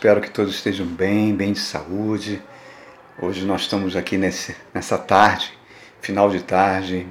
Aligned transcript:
espero 0.00 0.22
que 0.22 0.30
todos 0.30 0.54
estejam 0.54 0.86
bem, 0.86 1.36
bem 1.36 1.52
de 1.52 1.60
saúde. 1.60 2.40
Hoje 3.20 3.44
nós 3.44 3.60
estamos 3.60 3.94
aqui 3.94 4.16
nesse, 4.16 4.56
nessa 4.72 4.96
tarde, 4.96 5.52
final 6.00 6.30
de 6.30 6.40
tarde, 6.42 7.06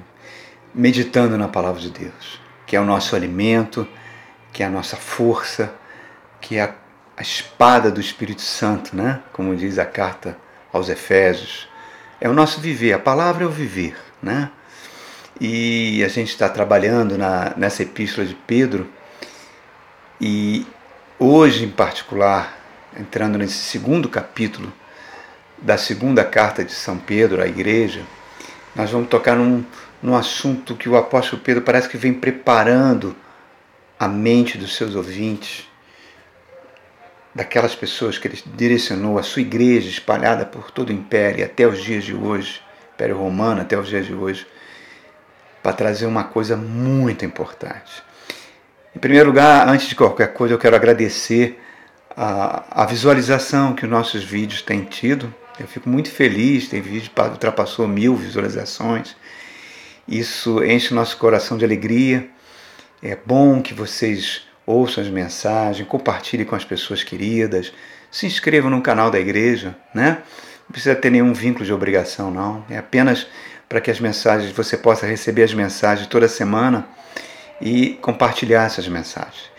meditando 0.74 1.38
na 1.38 1.46
palavra 1.46 1.80
de 1.80 1.88
Deus, 1.88 2.40
que 2.66 2.74
é 2.74 2.80
o 2.80 2.84
nosso 2.84 3.14
alimento, 3.14 3.86
que 4.52 4.64
é 4.64 4.66
a 4.66 4.68
nossa 4.68 4.96
força, 4.96 5.72
que 6.40 6.56
é 6.56 6.62
a, 6.62 6.74
a 7.16 7.22
espada 7.22 7.92
do 7.92 8.00
Espírito 8.00 8.42
Santo, 8.42 8.96
né? 8.96 9.20
Como 9.32 9.54
diz 9.54 9.78
a 9.78 9.86
carta 9.86 10.36
aos 10.72 10.88
Efésios. 10.88 11.68
É 12.20 12.28
o 12.28 12.32
nosso 12.32 12.60
viver, 12.60 12.92
a 12.92 12.98
palavra 12.98 13.44
é 13.44 13.46
o 13.46 13.50
viver, 13.50 13.96
né? 14.20 14.50
E 15.40 16.02
a 16.02 16.08
gente 16.08 16.30
está 16.30 16.48
trabalhando 16.48 17.16
na, 17.16 17.54
nessa 17.56 17.84
epístola 17.84 18.26
de 18.26 18.34
Pedro 18.34 18.90
e 20.20 20.66
hoje 21.20 21.64
em 21.64 21.70
particular, 21.70 22.58
entrando 22.98 23.38
nesse 23.38 23.54
segundo 23.54 24.08
capítulo 24.08 24.72
da 25.58 25.76
segunda 25.76 26.24
carta 26.24 26.64
de 26.64 26.72
São 26.72 26.98
Pedro 26.98 27.42
à 27.42 27.46
igreja, 27.46 28.02
nós 28.74 28.90
vamos 28.90 29.08
tocar 29.08 29.36
num, 29.36 29.64
num 30.02 30.14
assunto 30.16 30.74
que 30.74 30.88
o 30.88 30.96
apóstolo 30.96 31.42
Pedro 31.42 31.62
parece 31.62 31.88
que 31.88 31.96
vem 31.96 32.14
preparando 32.14 33.14
a 33.98 34.08
mente 34.08 34.56
dos 34.56 34.74
seus 34.74 34.94
ouvintes, 34.94 35.68
daquelas 37.34 37.74
pessoas 37.74 38.18
que 38.18 38.26
ele 38.26 38.42
direcionou 38.56 39.18
à 39.18 39.22
sua 39.22 39.42
igreja 39.42 39.88
espalhada 39.88 40.44
por 40.46 40.70
todo 40.70 40.88
o 40.88 40.92
império 40.92 41.44
até 41.44 41.66
os 41.66 41.82
dias 41.82 42.04
de 42.04 42.14
hoje, 42.14 42.60
Império 42.94 43.16
Romano 43.16 43.60
até 43.60 43.78
os 43.78 43.88
dias 43.88 44.06
de 44.06 44.14
hoje, 44.14 44.46
para 45.62 45.72
trazer 45.72 46.06
uma 46.06 46.24
coisa 46.24 46.56
muito 46.56 47.24
importante. 47.24 48.02
Em 48.94 48.98
primeiro 48.98 49.28
lugar, 49.28 49.68
antes 49.68 49.88
de 49.88 49.94
qualquer 49.94 50.32
coisa, 50.32 50.54
eu 50.54 50.58
quero 50.58 50.74
agradecer 50.74 51.60
a, 52.16 52.82
a 52.82 52.86
visualização 52.86 53.74
que 53.74 53.84
os 53.84 53.90
nossos 53.90 54.22
vídeos 54.22 54.62
têm 54.62 54.84
tido. 54.84 55.32
Eu 55.58 55.66
fico 55.66 55.88
muito 55.88 56.10
feliz, 56.10 56.68
tem 56.68 56.80
vídeo 56.80 57.10
que 57.14 57.20
ultrapassou 57.20 57.86
mil 57.86 58.16
visualizações. 58.16 59.14
Isso 60.08 60.62
enche 60.64 60.94
nosso 60.94 61.16
coração 61.16 61.56
de 61.56 61.64
alegria. 61.64 62.28
É 63.02 63.16
bom 63.24 63.62
que 63.62 63.74
vocês 63.74 64.42
ouçam 64.66 65.02
as 65.02 65.10
mensagens, 65.10 65.86
compartilhem 65.86 66.46
com 66.46 66.54
as 66.54 66.64
pessoas 66.64 67.02
queridas, 67.02 67.72
se 68.10 68.26
inscrevam 68.26 68.70
no 68.70 68.82
canal 68.82 69.10
da 69.10 69.18
igreja, 69.18 69.76
né? 69.94 70.22
Não 70.68 70.72
precisa 70.72 70.94
ter 70.94 71.10
nenhum 71.10 71.32
vínculo 71.32 71.64
de 71.64 71.72
obrigação, 71.72 72.30
não. 72.30 72.64
É 72.70 72.78
apenas 72.78 73.26
para 73.68 73.80
que 73.80 73.90
as 73.90 74.00
mensagens, 74.00 74.52
você 74.52 74.76
possa 74.76 75.06
receber 75.06 75.42
as 75.44 75.54
mensagens 75.54 76.06
toda 76.08 76.28
semana 76.28 76.88
e 77.60 77.98
compartilhar 78.00 78.64
essas 78.64 78.88
mensagens. 78.88 79.50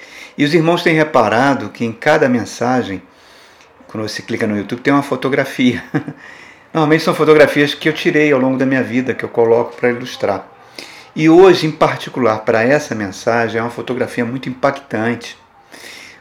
E 0.42 0.44
os 0.44 0.56
irmãos 0.56 0.82
têm 0.82 0.96
reparado 0.96 1.70
que 1.70 1.86
em 1.86 1.92
cada 1.92 2.28
mensagem, 2.28 3.00
quando 3.86 4.10
você 4.10 4.24
clica 4.24 4.48
no 4.48 4.58
YouTube, 4.58 4.82
tem 4.82 4.92
uma 4.92 5.04
fotografia. 5.04 5.84
Normalmente 6.74 7.04
são 7.04 7.14
fotografias 7.14 7.76
que 7.76 7.88
eu 7.88 7.94
tirei 7.94 8.32
ao 8.32 8.40
longo 8.40 8.58
da 8.58 8.66
minha 8.66 8.82
vida, 8.82 9.14
que 9.14 9.24
eu 9.24 9.30
coloco 9.30 9.76
para 9.76 9.92
ilustrar. 9.92 10.48
E 11.16 11.30
hoje, 11.30 11.68
em 11.68 11.72
particular, 11.72 12.40
para 12.40 12.64
essa 12.64 12.96
mensagem, 12.96 13.60
é 13.60 13.62
uma 13.62 13.70
fotografia 13.70 14.26
muito 14.26 14.50
impactante. 14.50 15.38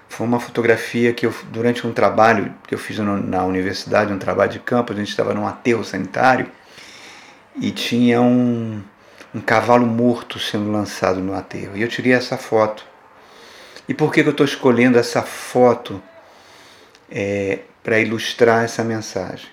Foi 0.07 0.27
uma 0.27 0.39
fotografia 0.39 1.15
que 1.15 1.25
eu, 1.25 1.33
durante 1.51 1.87
um 1.87 1.93
trabalho 1.95 2.53
que 2.69 2.75
eu 2.75 2.79
fiz 2.79 2.99
na 2.99 3.43
universidade, 3.47 4.13
um 4.13 4.19
trabalho 4.19 4.51
de 4.51 4.59
campo, 4.59 4.93
a 4.93 4.97
gente 4.97 5.09
estava 5.09 5.33
num 5.33 5.47
aterro 5.47 5.83
sanitário 5.83 6.47
e 7.59 7.71
tinha 7.71 8.21
um, 8.21 8.83
um 9.35 9.41
cavalo 9.41 9.87
morto 9.87 10.39
sendo 10.39 10.71
lançado 10.71 11.21
no 11.21 11.35
aterro. 11.35 11.75
E 11.75 11.81
eu 11.81 11.89
tirei 11.89 12.13
essa 12.13 12.37
foto. 12.37 12.90
E 13.91 13.95
por 13.95 14.13
que, 14.13 14.21
eu 14.21 14.31
estou 14.31 14.47
escolhendo 14.47 14.97
essa 15.01 15.21
foto 15.21 16.01
é, 17.11 17.59
para 17.83 17.99
ilustrar 17.99 18.63
essa 18.63 18.85
mensagem? 18.85 19.49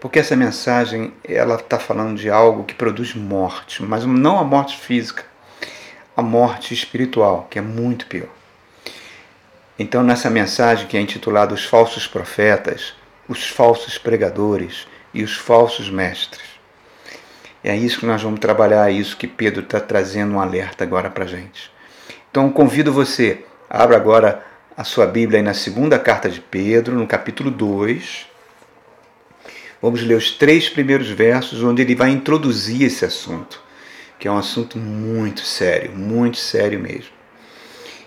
Porque 0.00 0.18
essa 0.18 0.34
mensagem 0.34 1.14
ela 1.22 1.54
está 1.54 1.78
falando 1.78 2.18
de 2.18 2.28
algo 2.28 2.64
que 2.64 2.74
produz 2.74 3.14
morte, 3.14 3.80
mas 3.80 4.04
não 4.04 4.40
a 4.40 4.42
morte 4.42 4.76
física, 4.76 5.24
a 6.16 6.20
morte 6.20 6.74
espiritual, 6.74 7.46
que 7.48 7.56
é 7.56 7.62
muito 7.62 8.06
pior. 8.06 8.28
Então, 9.78 10.02
nessa 10.02 10.28
mensagem 10.28 10.88
que 10.88 10.96
é 10.96 11.00
intitulada 11.00 11.54
Os 11.54 11.64
Falsos 11.64 12.08
Profetas, 12.08 12.92
os 13.28 13.48
Falsos 13.48 13.96
Pregadores 13.96 14.88
e 15.14 15.22
os 15.22 15.36
Falsos 15.36 15.88
Mestres, 15.88 16.58
é 17.62 17.76
isso 17.76 18.00
que 18.00 18.06
nós 18.06 18.20
vamos 18.20 18.40
trabalhar, 18.40 18.90
é 18.90 18.94
isso 18.94 19.16
que 19.16 19.28
Pedro 19.28 19.62
está 19.62 19.78
trazendo 19.78 20.34
um 20.34 20.40
alerta 20.40 20.82
agora 20.82 21.08
para 21.08 21.22
a 21.22 21.28
gente. 21.28 21.72
Então 22.34 22.50
convido 22.50 22.92
você, 22.92 23.44
abra 23.70 23.96
agora 23.96 24.44
a 24.76 24.82
sua 24.82 25.06
Bíblia 25.06 25.38
aí 25.38 25.44
na 25.44 25.54
segunda 25.54 26.00
carta 26.00 26.28
de 26.28 26.40
Pedro, 26.40 26.96
no 26.96 27.06
capítulo 27.06 27.48
2. 27.48 28.26
Vamos 29.80 30.02
ler 30.02 30.16
os 30.16 30.32
três 30.32 30.68
primeiros 30.68 31.08
versos, 31.08 31.62
onde 31.62 31.80
ele 31.80 31.94
vai 31.94 32.10
introduzir 32.10 32.82
esse 32.82 33.04
assunto, 33.04 33.62
que 34.18 34.26
é 34.26 34.32
um 34.32 34.36
assunto 34.36 34.76
muito 34.78 35.42
sério, 35.42 35.92
muito 35.92 36.36
sério 36.36 36.80
mesmo. 36.80 37.12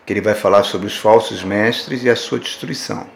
Que 0.06 0.12
ele 0.12 0.20
vai 0.20 0.36
falar 0.36 0.64
sobre 0.64 0.88
os 0.88 0.98
falsos 0.98 1.42
mestres 1.42 2.04
e 2.04 2.10
a 2.10 2.16
sua 2.18 2.38
destruição. 2.38 3.10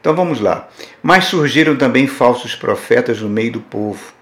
Então 0.00 0.12
vamos 0.12 0.40
lá. 0.40 0.68
Mas 1.00 1.26
surgiram 1.26 1.76
também 1.76 2.08
falsos 2.08 2.56
profetas 2.56 3.20
no 3.20 3.28
meio 3.28 3.52
do 3.52 3.60
povo 3.60 4.16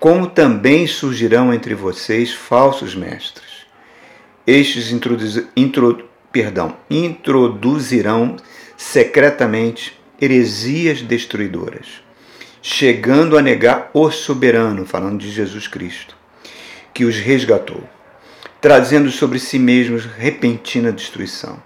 como 0.00 0.26
também 0.26 0.84
surgirão 0.84 1.54
entre 1.54 1.76
vocês 1.76 2.32
falsos 2.32 2.92
mestres. 2.92 3.51
Estes 4.46 4.90
intro, 5.56 6.08
perdão, 6.32 6.76
introduzirão 6.90 8.36
secretamente 8.76 9.96
heresias 10.20 11.02
destruidoras, 11.02 12.02
chegando 12.60 13.38
a 13.38 13.42
negar 13.42 13.90
o 13.94 14.10
soberano, 14.10 14.84
falando 14.84 15.20
de 15.20 15.30
Jesus 15.30 15.68
Cristo, 15.68 16.16
que 16.92 17.04
os 17.04 17.16
resgatou, 17.16 17.82
trazendo 18.60 19.10
sobre 19.10 19.38
si 19.38 19.58
mesmos 19.58 20.04
repentina 20.04 20.92
destruição. 20.92 21.62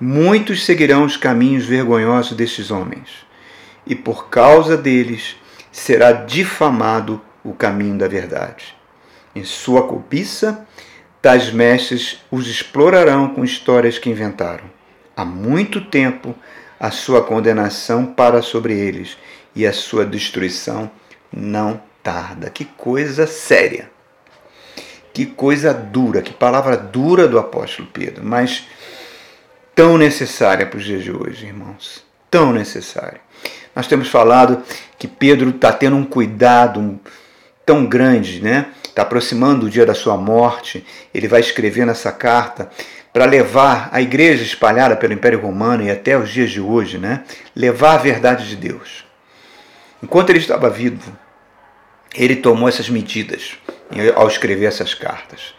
Muitos 0.00 0.64
seguirão 0.64 1.04
os 1.04 1.16
caminhos 1.16 1.64
vergonhosos 1.64 2.36
destes 2.36 2.70
homens, 2.70 3.08
e 3.86 3.94
por 3.94 4.28
causa 4.28 4.76
deles 4.76 5.36
será 5.70 6.12
difamado 6.12 7.20
o 7.44 7.52
caminho 7.52 7.96
da 7.96 8.08
verdade. 8.08 8.76
Em 9.34 9.44
sua 9.44 9.86
cobiça, 9.86 10.67
tais 11.20 11.50
mestres 11.50 12.18
os 12.30 12.48
explorarão 12.48 13.28
com 13.28 13.44
histórias 13.44 13.98
que 13.98 14.10
inventaram. 14.10 14.64
Há 15.16 15.24
muito 15.24 15.80
tempo 15.80 16.34
a 16.78 16.90
sua 16.90 17.22
condenação 17.22 18.06
para 18.06 18.40
sobre 18.40 18.72
eles 18.72 19.16
e 19.54 19.66
a 19.66 19.72
sua 19.72 20.06
destruição 20.06 20.90
não 21.32 21.80
tarda. 22.02 22.50
Que 22.50 22.64
coisa 22.64 23.26
séria. 23.26 23.90
Que 25.12 25.26
coisa 25.26 25.74
dura, 25.74 26.22
que 26.22 26.32
palavra 26.32 26.76
dura 26.76 27.26
do 27.26 27.38
apóstolo 27.38 27.88
Pedro, 27.92 28.24
mas 28.24 28.68
tão 29.74 29.98
necessária 29.98 30.64
para 30.64 30.78
os 30.78 30.84
dias 30.84 31.02
de 31.02 31.10
hoje, 31.10 31.46
irmãos. 31.46 32.04
Tão 32.30 32.52
necessária. 32.52 33.20
Nós 33.74 33.88
temos 33.88 34.08
falado 34.08 34.62
que 34.96 35.08
Pedro 35.08 35.50
está 35.50 35.72
tendo 35.72 35.96
um 35.96 36.04
cuidado, 36.04 37.00
tão 37.66 37.84
grande, 37.84 38.40
né? 38.40 38.66
Está 38.98 39.06
aproximando 39.06 39.66
o 39.66 39.70
dia 39.70 39.86
da 39.86 39.94
sua 39.94 40.16
morte. 40.16 40.84
Ele 41.14 41.28
vai 41.28 41.38
escrever 41.38 41.86
nessa 41.86 42.10
carta 42.10 42.68
para 43.12 43.26
levar 43.26 43.88
a 43.92 44.02
igreja 44.02 44.42
espalhada 44.42 44.96
pelo 44.96 45.12
Império 45.12 45.40
Romano 45.40 45.84
e 45.84 45.88
até 45.88 46.18
os 46.18 46.28
dias 46.28 46.50
de 46.50 46.60
hoje, 46.60 46.98
né? 46.98 47.22
Levar 47.54 47.94
a 47.94 47.98
verdade 47.98 48.48
de 48.48 48.56
Deus. 48.56 49.06
Enquanto 50.02 50.30
ele 50.30 50.40
estava 50.40 50.68
vivo, 50.68 51.16
ele 52.12 52.34
tomou 52.34 52.68
essas 52.68 52.90
medidas 52.90 53.56
ao 54.16 54.26
escrever 54.26 54.66
essas 54.66 54.94
cartas, 54.94 55.54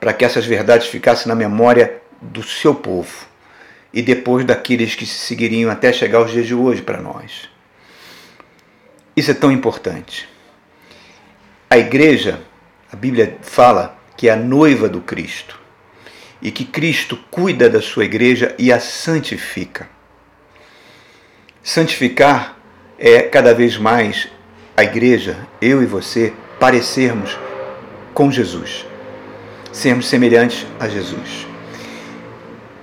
para 0.00 0.14
que 0.14 0.24
essas 0.24 0.46
verdades 0.46 0.86
ficassem 0.86 1.28
na 1.28 1.34
memória 1.34 2.00
do 2.22 2.42
seu 2.42 2.74
povo 2.74 3.26
e 3.92 4.00
depois 4.00 4.46
daqueles 4.46 4.94
que 4.94 5.04
se 5.04 5.26
seguiriam 5.26 5.70
até 5.70 5.92
chegar 5.92 6.20
aos 6.20 6.30
dias 6.30 6.46
de 6.46 6.54
hoje 6.54 6.80
para 6.80 7.02
nós. 7.02 7.50
Isso 9.14 9.30
é 9.30 9.34
tão 9.34 9.52
importante. 9.52 10.26
A 11.68 11.76
igreja, 11.76 12.47
a 12.92 12.96
Bíblia 12.96 13.38
fala 13.42 13.98
que 14.16 14.28
é 14.28 14.32
a 14.32 14.36
noiva 14.36 14.88
do 14.88 15.00
Cristo 15.00 15.58
e 16.40 16.50
que 16.50 16.64
Cristo 16.64 17.18
cuida 17.30 17.68
da 17.68 17.82
sua 17.82 18.04
igreja 18.04 18.54
e 18.58 18.72
a 18.72 18.80
santifica. 18.80 19.88
Santificar 21.62 22.56
é 22.98 23.22
cada 23.22 23.52
vez 23.52 23.76
mais 23.76 24.28
a 24.76 24.84
igreja, 24.84 25.36
eu 25.60 25.82
e 25.82 25.86
você, 25.86 26.32
parecermos 26.58 27.36
com 28.14 28.30
Jesus, 28.30 28.86
sermos 29.72 30.08
semelhantes 30.08 30.66
a 30.80 30.88
Jesus. 30.88 31.46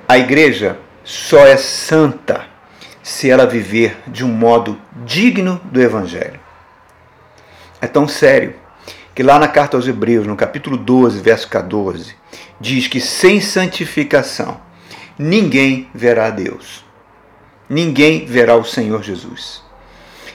A 0.08 0.18
igreja 0.18 0.78
só 1.04 1.46
é 1.46 1.58
santa 1.58 2.46
se 3.02 3.30
ela 3.30 3.46
viver 3.46 3.98
de 4.08 4.24
um 4.24 4.30
modo 4.30 4.80
digno 5.06 5.60
do 5.66 5.82
Evangelho. 5.82 6.40
É 7.82 7.88
tão 7.88 8.08
sério 8.08 8.56
que 9.16 9.24
lá 9.24 9.40
na 9.40 9.48
carta 9.48 9.78
aos 9.78 9.88
Hebreus, 9.88 10.28
no 10.28 10.36
capítulo 10.36 10.76
12, 10.76 11.22
verso 11.22 11.48
14, 11.48 12.14
diz 12.60 12.90
que 12.90 13.00
sem 13.00 13.40
santificação 13.40 14.60
ninguém 15.18 15.90
verá 15.96 16.30
Deus. 16.30 16.84
ninguém 17.70 18.26
verá 18.26 18.56
o 18.56 18.66
Senhor 18.66 19.02
Jesus. 19.02 19.64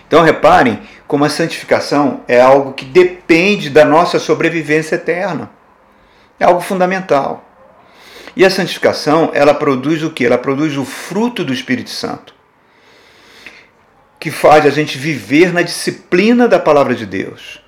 Então 0.08 0.22
reparem 0.22 0.80
como 1.06 1.24
a 1.24 1.28
santificação 1.28 2.22
é 2.26 2.40
algo 2.40 2.72
que 2.72 2.84
depende 2.84 3.68
da 3.68 3.84
nossa 3.84 4.18
sobrevivência 4.18 4.96
eterna. 4.96 5.50
É 6.40 6.44
algo 6.44 6.60
fundamental. 6.60 7.44
E 8.34 8.44
a 8.44 8.50
santificação, 8.50 9.30
ela 9.32 9.54
produz 9.54 10.02
o 10.02 10.10
que? 10.10 10.24
Ela 10.24 10.38
produz 10.38 10.76
o 10.76 10.84
fruto 10.84 11.44
do 11.44 11.52
Espírito 11.52 11.90
Santo, 11.90 12.34
que 14.18 14.30
faz 14.30 14.66
a 14.66 14.70
gente 14.70 14.98
viver 14.98 15.52
na 15.52 15.62
disciplina 15.62 16.48
da 16.48 16.58
palavra 16.58 16.94
de 16.94 17.06
Deus 17.06 17.60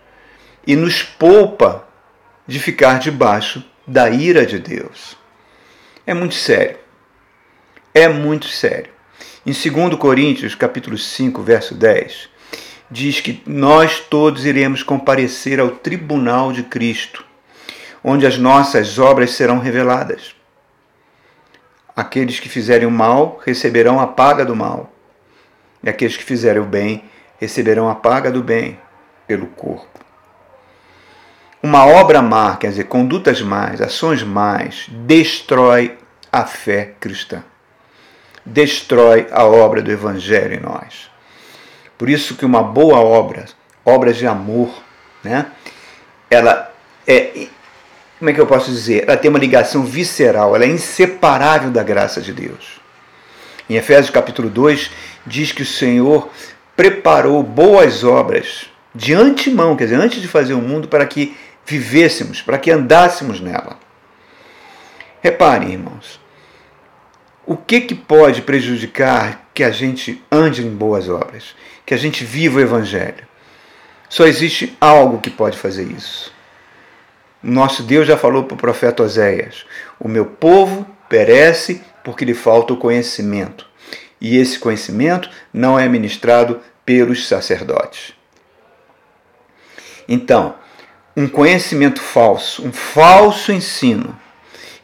e 0.66 0.76
nos 0.76 1.02
poupa 1.02 1.86
de 2.46 2.58
ficar 2.58 2.98
debaixo 2.98 3.64
da 3.86 4.10
ira 4.10 4.46
de 4.46 4.58
Deus. 4.58 5.16
É 6.06 6.14
muito 6.14 6.34
sério. 6.34 6.78
É 7.94 8.08
muito 8.08 8.46
sério. 8.46 8.90
Em 9.44 9.52
2 9.52 9.96
Coríntios, 9.96 10.54
capítulo 10.54 10.96
5, 10.96 11.42
verso 11.42 11.74
10, 11.74 12.28
diz 12.90 13.20
que 13.20 13.42
nós 13.46 14.00
todos 14.00 14.44
iremos 14.44 14.82
comparecer 14.82 15.58
ao 15.58 15.70
tribunal 15.70 16.52
de 16.52 16.62
Cristo, 16.62 17.24
onde 18.04 18.26
as 18.26 18.38
nossas 18.38 18.98
obras 18.98 19.32
serão 19.32 19.58
reveladas. 19.58 20.34
Aqueles 21.94 22.38
que 22.38 22.48
fizerem 22.48 22.86
o 22.86 22.90
mal 22.90 23.40
receberão 23.44 24.00
a 24.00 24.06
paga 24.06 24.44
do 24.44 24.56
mal, 24.56 24.92
e 25.82 25.88
aqueles 25.88 26.16
que 26.16 26.24
fizerem 26.24 26.62
o 26.62 26.66
bem 26.66 27.04
receberão 27.40 27.88
a 27.88 27.94
paga 27.94 28.30
do 28.30 28.42
bem 28.42 28.78
pelo 29.26 29.46
corpo. 29.48 30.01
Uma 31.62 31.86
obra 31.86 32.20
má, 32.20 32.56
quer 32.56 32.70
dizer, 32.70 32.84
condutas 32.84 33.40
más, 33.40 33.80
ações 33.80 34.22
más, 34.22 34.86
destrói 34.88 35.96
a 36.30 36.44
fé 36.44 36.94
cristã. 36.98 37.44
Destrói 38.44 39.28
a 39.30 39.44
obra 39.44 39.80
do 39.80 39.92
Evangelho 39.92 40.54
em 40.54 40.60
nós. 40.60 41.08
Por 41.96 42.10
isso 42.10 42.34
que 42.34 42.44
uma 42.44 42.62
boa 42.62 42.98
obra, 42.98 43.44
obras 43.84 44.16
de 44.16 44.26
amor, 44.26 44.82
né? 45.22 45.46
ela 46.28 46.72
é, 47.06 47.46
como 48.18 48.30
é 48.30 48.32
que 48.32 48.40
eu 48.40 48.46
posso 48.46 48.70
dizer? 48.70 49.04
Ela 49.06 49.16
tem 49.16 49.28
uma 49.28 49.38
ligação 49.38 49.84
visceral, 49.84 50.54
ela 50.54 50.64
é 50.64 50.68
inseparável 50.68 51.70
da 51.70 51.82
graça 51.82 52.20
de 52.20 52.32
Deus. 52.32 52.80
Em 53.68 53.76
Efésios 53.76 54.10
capítulo 54.10 54.48
2, 54.48 54.90
diz 55.26 55.52
que 55.52 55.62
o 55.62 55.66
Senhor 55.66 56.28
preparou 56.76 57.42
boas 57.42 58.02
obras 58.02 58.66
de 58.94 59.14
antemão, 59.14 59.76
quer 59.76 59.84
dizer, 59.84 59.96
antes 59.96 60.20
de 60.20 60.28
fazer 60.28 60.54
o 60.54 60.60
mundo, 60.60 60.88
para 60.88 61.06
que 61.06 61.36
vivêssemos, 61.64 62.42
para 62.42 62.58
que 62.58 62.70
andássemos 62.70 63.40
nela. 63.40 63.78
Reparem, 65.22 65.72
irmãos, 65.72 66.20
o 67.44 67.56
que, 67.56 67.80
que 67.80 67.94
pode 67.94 68.42
prejudicar 68.42 69.48
que 69.52 69.64
a 69.64 69.70
gente 69.70 70.22
ande 70.30 70.64
em 70.64 70.70
boas 70.70 71.08
obras, 71.08 71.54
que 71.84 71.94
a 71.94 71.96
gente 71.96 72.24
viva 72.24 72.58
o 72.58 72.62
Evangelho? 72.62 73.26
Só 74.08 74.26
existe 74.26 74.76
algo 74.80 75.20
que 75.20 75.30
pode 75.30 75.56
fazer 75.56 75.84
isso. 75.84 76.32
Nosso 77.42 77.82
Deus 77.82 78.06
já 78.06 78.16
falou 78.16 78.44
para 78.44 78.54
o 78.54 78.58
profeta 78.58 79.02
Oséias: 79.02 79.64
O 79.98 80.06
meu 80.06 80.26
povo 80.26 80.86
perece 81.08 81.82
porque 82.04 82.24
lhe 82.24 82.34
falta 82.34 82.72
o 82.72 82.76
conhecimento, 82.76 83.66
e 84.20 84.36
esse 84.36 84.58
conhecimento 84.58 85.28
não 85.52 85.78
é 85.78 85.88
ministrado 85.88 86.60
pelos 86.84 87.26
sacerdotes. 87.26 88.14
Então, 90.08 90.54
um 91.16 91.28
conhecimento 91.28 92.00
falso, 92.00 92.66
um 92.66 92.72
falso 92.72 93.52
ensino, 93.52 94.18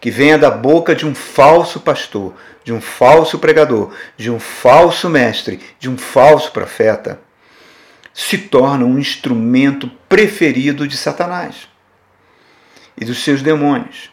que 0.01 0.11
venha 0.11 0.39
da 0.39 0.51
boca 0.51 0.95
de 0.95 1.07
um 1.07 1.15
falso 1.15 1.81
pastor, 1.81 2.35
de 2.63 2.73
um 2.73 2.81
falso 2.81 3.39
pregador, 3.39 3.93
de 4.17 4.31
um 4.31 4.39
falso 4.39 5.09
mestre, 5.09 5.61
de 5.79 5.89
um 5.89 5.97
falso 5.97 6.53
profeta, 6.53 7.21
se 8.13 8.37
torna 8.37 8.85
um 8.85 8.99
instrumento 8.99 9.91
preferido 10.09 10.87
de 10.87 10.97
Satanás 10.97 11.69
e 12.97 13.05
dos 13.05 13.23
seus 13.23 13.43
demônios. 13.43 14.11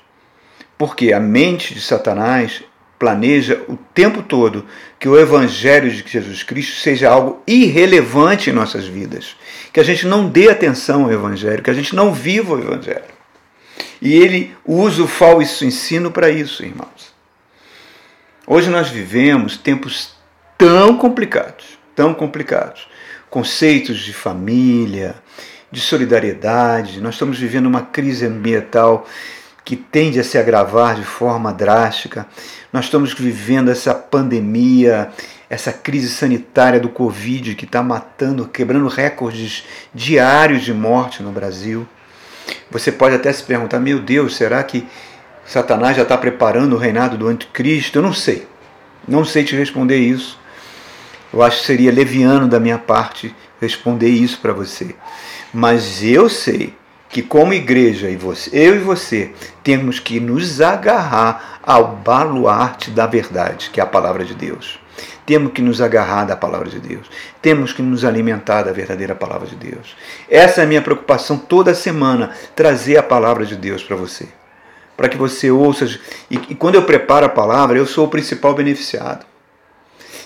Porque 0.77 1.11
a 1.11 1.19
mente 1.19 1.73
de 1.73 1.81
Satanás 1.81 2.63
planeja 2.97 3.61
o 3.67 3.75
tempo 3.75 4.23
todo 4.23 4.65
que 4.99 5.07
o 5.07 5.19
Evangelho 5.19 5.91
de 5.91 6.03
Jesus 6.07 6.43
Cristo 6.43 6.77
seja 6.77 7.09
algo 7.09 7.41
irrelevante 7.45 8.49
em 8.49 8.53
nossas 8.53 8.85
vidas, 8.85 9.35
que 9.73 9.79
a 9.79 9.83
gente 9.83 10.07
não 10.07 10.29
dê 10.29 10.49
atenção 10.49 11.05
ao 11.05 11.11
Evangelho, 11.11 11.61
que 11.61 11.69
a 11.69 11.73
gente 11.73 11.95
não 11.95 12.13
viva 12.13 12.55
o 12.55 12.59
Evangelho. 12.59 13.15
E 14.01 14.13
ele 14.13 14.55
usa 14.65 15.03
o 15.03 15.07
falso 15.07 15.65
ensino 15.65 16.11
para 16.11 16.29
isso, 16.29 16.63
irmãos. 16.63 17.13
Hoje 18.47 18.69
nós 18.69 18.89
vivemos 18.89 19.57
tempos 19.57 20.15
tão 20.57 20.97
complicados, 20.97 21.77
tão 21.95 22.13
complicados. 22.13 22.87
Conceitos 23.29 23.99
de 23.99 24.13
família, 24.13 25.15
de 25.71 25.81
solidariedade, 25.81 27.01
nós 27.01 27.15
estamos 27.15 27.37
vivendo 27.37 27.65
uma 27.65 27.81
crise 27.81 28.25
ambiental 28.25 29.05
que 29.65 29.75
tende 29.75 30.19
a 30.19 30.23
se 30.23 30.37
agravar 30.37 30.95
de 30.95 31.03
forma 31.03 31.51
drástica. 31.51 32.27
Nós 32.71 32.85
estamos 32.85 33.13
vivendo 33.13 33.71
essa 33.71 33.95
pandemia, 33.95 35.09
essa 35.49 35.73
crise 35.73 36.07
sanitária 36.09 36.79
do 36.79 36.87
Covid 36.87 37.55
que 37.55 37.65
está 37.65 37.81
matando, 37.81 38.47
quebrando 38.47 38.87
recordes 38.87 39.65
diários 39.91 40.61
de 40.61 40.71
morte 40.71 41.23
no 41.23 41.31
Brasil. 41.31 41.87
Você 42.69 42.91
pode 42.91 43.15
até 43.15 43.33
se 43.33 43.41
perguntar: 43.41 43.79
meu 43.79 43.99
Deus, 43.99 44.35
será 44.35 44.63
que 44.63 44.87
Satanás 45.43 45.97
já 45.97 46.03
está 46.03 46.15
preparando 46.15 46.73
o 46.75 46.79
reinado 46.79 47.17
do 47.17 47.27
anticristo? 47.27 47.97
Eu 47.97 48.03
não 48.03 48.13
sei. 48.13 48.47
Não 49.07 49.25
sei 49.25 49.43
te 49.43 49.55
responder 49.55 49.97
isso. 49.97 50.39
Eu 51.33 51.41
acho 51.41 51.59
que 51.59 51.65
seria 51.65 51.91
leviano 51.91 52.47
da 52.47 52.59
minha 52.59 52.77
parte 52.77 53.35
responder 53.59 54.09
isso 54.09 54.39
para 54.39 54.53
você. 54.53 54.95
Mas 55.51 56.03
eu 56.03 56.29
sei 56.29 56.73
que 57.15 57.21
como 57.21 57.53
igreja 57.53 58.09
e 58.09 58.17
você, 58.17 58.49
eu 58.51 58.75
e 58.75 58.79
você 58.79 59.31
temos 59.63 60.01
que 60.01 60.19
nos 60.19 60.59
agarrar 60.59 61.61
ao 61.63 61.95
baluarte 61.95 62.91
da 62.91 63.07
verdade, 63.07 63.69
que 63.69 63.79
é 63.79 63.83
a 63.83 63.87
palavra 63.87 64.25
de 64.25 64.33
Deus. 64.35 64.77
Temos 65.25 65.53
que 65.53 65.61
nos 65.61 65.79
agarrar 65.79 66.25
da 66.25 66.35
palavra 66.35 66.69
de 66.69 66.77
Deus. 66.77 67.09
Temos 67.41 67.71
que 67.71 67.81
nos 67.81 68.03
alimentar 68.03 68.63
da 68.63 68.73
verdadeira 68.73 69.15
palavra 69.15 69.47
de 69.47 69.55
Deus. 69.55 69.95
Essa 70.29 70.59
é 70.59 70.63
a 70.65 70.67
minha 70.67 70.81
preocupação 70.81 71.37
toda 71.37 71.73
semana, 71.73 72.31
trazer 72.53 72.97
a 72.97 73.03
palavra 73.03 73.45
de 73.45 73.55
Deus 73.55 73.81
para 73.81 73.95
você. 73.95 74.27
Para 74.97 75.07
que 75.07 75.15
você 75.15 75.49
ouça. 75.49 75.85
E, 76.29 76.35
e 76.49 76.53
quando 76.53 76.75
eu 76.75 76.83
preparo 76.83 77.27
a 77.27 77.29
palavra, 77.29 77.77
eu 77.77 77.85
sou 77.85 78.07
o 78.07 78.09
principal 78.09 78.53
beneficiado. 78.53 79.25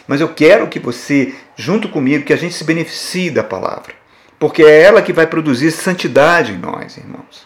Mas 0.08 0.22
eu 0.22 0.30
quero 0.30 0.68
que 0.68 0.80
você, 0.80 1.36
junto 1.56 1.88
comigo, 1.88 2.26
que 2.26 2.34
a 2.34 2.38
gente 2.38 2.56
se 2.56 2.64
beneficie 2.64 3.30
da 3.30 3.44
palavra 3.44 3.99
porque 4.40 4.64
é 4.64 4.82
ela 4.82 5.02
que 5.02 5.12
vai 5.12 5.28
produzir 5.28 5.72
santidade 5.72 6.54
em 6.54 6.58
nós, 6.58 6.98
irmãos. 6.98 7.46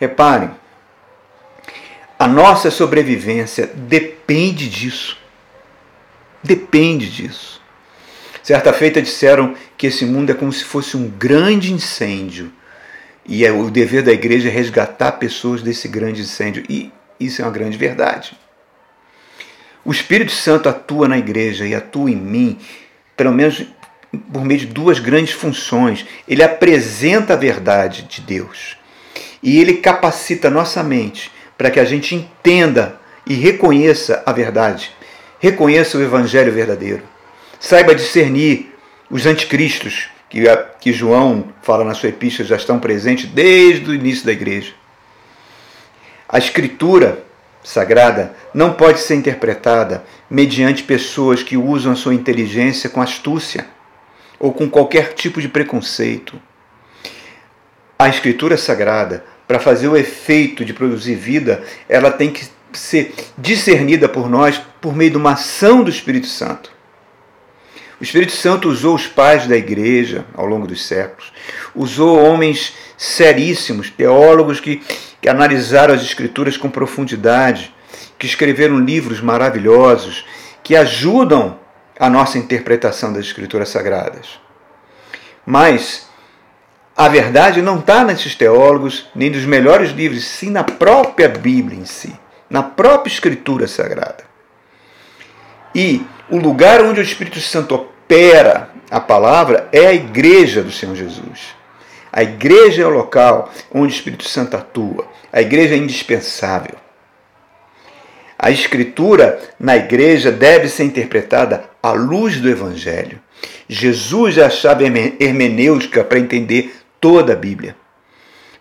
Reparem, 0.00 0.50
a 2.18 2.26
nossa 2.26 2.70
sobrevivência 2.70 3.66
depende 3.66 4.68
disso. 4.68 5.18
Depende 6.42 7.10
disso. 7.10 7.60
Certa 8.42 8.72
feita 8.72 9.00
disseram 9.00 9.54
que 9.76 9.86
esse 9.86 10.04
mundo 10.04 10.30
é 10.30 10.34
como 10.34 10.52
se 10.52 10.64
fosse 10.64 10.96
um 10.96 11.08
grande 11.08 11.72
incêndio 11.72 12.50
e 13.24 13.44
é 13.44 13.52
o 13.52 13.70
dever 13.70 14.02
da 14.02 14.12
igreja 14.12 14.48
é 14.48 14.52
resgatar 14.52 15.12
pessoas 15.12 15.62
desse 15.62 15.86
grande 15.86 16.22
incêndio. 16.22 16.64
E 16.68 16.90
isso 17.20 17.40
é 17.40 17.44
uma 17.44 17.52
grande 17.52 17.76
verdade. 17.76 18.36
O 19.84 19.92
Espírito 19.92 20.32
Santo 20.32 20.68
atua 20.68 21.06
na 21.06 21.18
igreja 21.18 21.66
e 21.66 21.74
atua 21.74 22.10
em 22.10 22.16
mim, 22.16 22.58
pelo 23.16 23.32
menos 23.32 23.64
por 24.32 24.44
meio 24.44 24.60
de 24.60 24.66
duas 24.66 24.98
grandes 24.98 25.32
funções. 25.32 26.06
Ele 26.28 26.42
apresenta 26.42 27.34
a 27.34 27.36
verdade 27.36 28.02
de 28.02 28.20
Deus 28.20 28.76
e 29.42 29.60
ele 29.60 29.74
capacita 29.74 30.50
nossa 30.50 30.82
mente 30.82 31.30
para 31.56 31.70
que 31.70 31.80
a 31.80 31.84
gente 31.84 32.14
entenda 32.14 33.00
e 33.26 33.34
reconheça 33.34 34.22
a 34.26 34.32
verdade, 34.32 34.90
reconheça 35.38 35.96
o 35.96 36.02
evangelho 36.02 36.52
verdadeiro, 36.52 37.02
saiba 37.58 37.94
discernir 37.94 38.74
os 39.10 39.26
anticristos 39.26 40.08
que, 40.28 40.42
que 40.80 40.92
João 40.92 41.52
fala 41.62 41.84
na 41.84 41.94
sua 41.94 42.08
epístola 42.08 42.48
já 42.48 42.56
estão 42.56 42.80
presentes 42.80 43.26
desde 43.26 43.90
o 43.90 43.94
início 43.94 44.24
da 44.24 44.32
igreja. 44.32 44.72
A 46.28 46.38
escritura 46.38 47.22
sagrada 47.62 48.34
não 48.54 48.72
pode 48.72 49.00
ser 49.00 49.14
interpretada 49.14 50.04
mediante 50.28 50.82
pessoas 50.82 51.42
que 51.42 51.56
usam 51.56 51.92
a 51.92 51.96
sua 51.96 52.14
inteligência 52.14 52.88
com 52.88 53.00
astúcia 53.00 53.66
ou 54.42 54.52
com 54.52 54.68
qualquer 54.68 55.14
tipo 55.14 55.40
de 55.40 55.48
preconceito. 55.48 56.38
A 57.96 58.08
Escritura 58.08 58.56
Sagrada, 58.56 59.24
para 59.46 59.60
fazer 59.60 59.86
o 59.86 59.96
efeito 59.96 60.64
de 60.64 60.74
produzir 60.74 61.14
vida, 61.14 61.62
ela 61.88 62.10
tem 62.10 62.32
que 62.32 62.44
ser 62.72 63.14
discernida 63.38 64.08
por 64.08 64.28
nós 64.28 64.60
por 64.80 64.96
meio 64.96 65.12
de 65.12 65.16
uma 65.16 65.34
ação 65.34 65.84
do 65.84 65.90
Espírito 65.90 66.26
Santo. 66.26 66.72
O 68.00 68.02
Espírito 68.02 68.32
Santo 68.32 68.68
usou 68.68 68.96
os 68.96 69.06
pais 69.06 69.46
da 69.46 69.56
igreja 69.56 70.24
ao 70.34 70.44
longo 70.44 70.66
dos 70.66 70.84
séculos, 70.84 71.32
usou 71.72 72.18
homens 72.18 72.74
seríssimos, 72.96 73.90
teólogos 73.90 74.58
que, 74.58 74.82
que 75.20 75.28
analisaram 75.28 75.94
as 75.94 76.02
Escrituras 76.02 76.56
com 76.56 76.68
profundidade, 76.68 77.72
que 78.18 78.26
escreveram 78.26 78.80
livros 78.80 79.20
maravilhosos, 79.20 80.24
que 80.64 80.74
ajudam 80.74 81.61
a 82.02 82.10
nossa 82.10 82.36
interpretação 82.36 83.12
das 83.12 83.26
Escrituras 83.26 83.68
Sagradas. 83.68 84.40
Mas 85.46 86.08
a 86.96 87.06
verdade 87.06 87.62
não 87.62 87.78
está 87.78 88.02
nesses 88.02 88.34
teólogos, 88.34 89.08
nem 89.14 89.30
dos 89.30 89.44
melhores 89.44 89.92
livros, 89.92 90.24
sim 90.24 90.50
na 90.50 90.64
própria 90.64 91.28
Bíblia 91.28 91.78
em 91.78 91.84
si, 91.84 92.12
na 92.50 92.60
própria 92.60 93.12
Escritura 93.12 93.68
Sagrada. 93.68 94.24
E 95.72 96.04
o 96.28 96.38
lugar 96.38 96.82
onde 96.82 96.98
o 96.98 97.04
Espírito 97.04 97.40
Santo 97.40 97.76
opera 97.76 98.70
a 98.90 98.98
palavra 98.98 99.68
é 99.70 99.86
a 99.86 99.94
igreja 99.94 100.60
do 100.60 100.72
Senhor 100.72 100.96
Jesus. 100.96 101.54
A 102.12 102.24
igreja 102.24 102.82
é 102.82 102.86
o 102.86 102.90
local 102.90 103.48
onde 103.72 103.92
o 103.92 103.96
Espírito 103.96 104.28
Santo 104.28 104.56
atua. 104.56 105.06
A 105.32 105.40
igreja 105.40 105.74
é 105.76 105.78
indispensável. 105.78 106.81
A 108.42 108.50
escritura 108.50 109.38
na 109.56 109.76
igreja 109.76 110.32
deve 110.32 110.68
ser 110.68 110.82
interpretada 110.82 111.62
à 111.80 111.92
luz 111.92 112.40
do 112.40 112.50
Evangelho. 112.50 113.20
Jesus 113.68 114.36
é 114.36 114.44
a 114.44 114.50
chave 114.50 114.84
hermenêutica 115.20 116.02
para 116.02 116.18
entender 116.18 116.74
toda 117.00 117.34
a 117.34 117.36
Bíblia, 117.36 117.76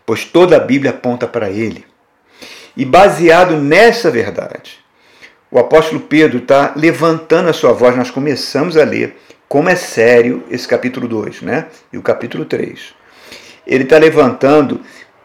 pois 0.06 0.24
toda 0.24 0.56
a 0.56 0.60
Bíblia 0.60 0.92
aponta 0.92 1.28
para 1.28 1.50
ele. 1.50 1.84
E 2.78 2.86
baseado 2.86 3.58
nessa 3.58 4.12
verdade, 4.12 4.78
o 5.50 5.58
apóstolo 5.58 6.02
Pedro 6.02 6.38
está 6.38 6.74
levantando 6.76 7.50
a 7.50 7.54
sua 7.54 7.74
voz. 7.74 7.96
Nós 7.96 8.12
começamos 8.12 8.78
a 8.78 8.84
ler 8.84 9.18
como 9.50 9.68
é 9.68 9.76
sério 9.76 10.44
esse 10.52 10.68
capítulo 10.68 11.08
2 11.08 11.42
né? 11.42 11.66
e 11.92 11.98
o 11.98 12.04
capítulo 12.04 12.46
3. 12.46 12.94
Ele 13.66 13.84
está 13.84 13.98
levantando 13.98 14.80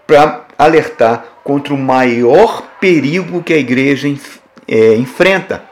para 0.06 0.46
alertar 0.56 1.40
contra 1.44 1.74
o 1.74 1.78
maior 1.78 2.62
perigo 2.80 3.42
que 3.42 3.52
a 3.52 3.58
igreja 3.58 4.08
é, 4.68 4.94
enfrenta. 4.94 5.64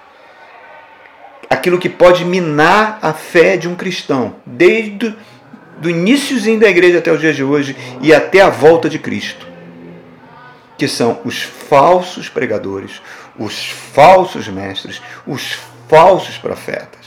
Aquilo 1.48 1.78
que 1.78 1.88
pode 1.88 2.24
minar 2.24 2.98
a 3.00 3.12
fé 3.12 3.56
de 3.56 3.68
um 3.68 3.74
cristão, 3.74 4.36
desde 4.44 5.14
do 5.78 5.90
iníciozinho 5.90 6.60
da 6.60 6.68
igreja 6.68 6.98
até 6.98 7.12
os 7.12 7.20
dias 7.20 7.36
de 7.36 7.42
hoje 7.42 7.76
e 8.00 8.14
até 8.14 8.40
a 8.40 8.48
volta 8.48 8.88
de 8.88 8.98
Cristo, 8.98 9.46
que 10.78 10.88
são 10.88 11.20
os 11.24 11.42
falsos 11.42 12.28
pregadores, 12.28 13.02
os 13.38 13.66
falsos 13.66 14.48
mestres, 14.48 15.02
os 15.26 15.58
falsos 15.88 16.38
profetas. 16.38 17.04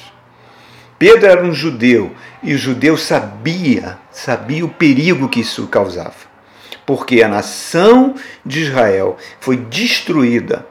Pedro 0.99 1.27
era 1.27 1.43
um 1.43 1.53
judeu 1.53 2.15
e 2.41 2.53
o 2.53 2.57
judeu 2.57 2.97
sabia, 2.97 3.97
sabia 4.11 4.65
o 4.65 4.69
perigo 4.69 5.29
que 5.29 5.41
isso 5.41 5.67
causava. 5.67 6.27
Porque 6.85 7.21
a 7.21 7.27
nação 7.27 8.15
de 8.45 8.61
Israel 8.63 9.17
foi 9.39 9.57
destruída. 9.57 10.65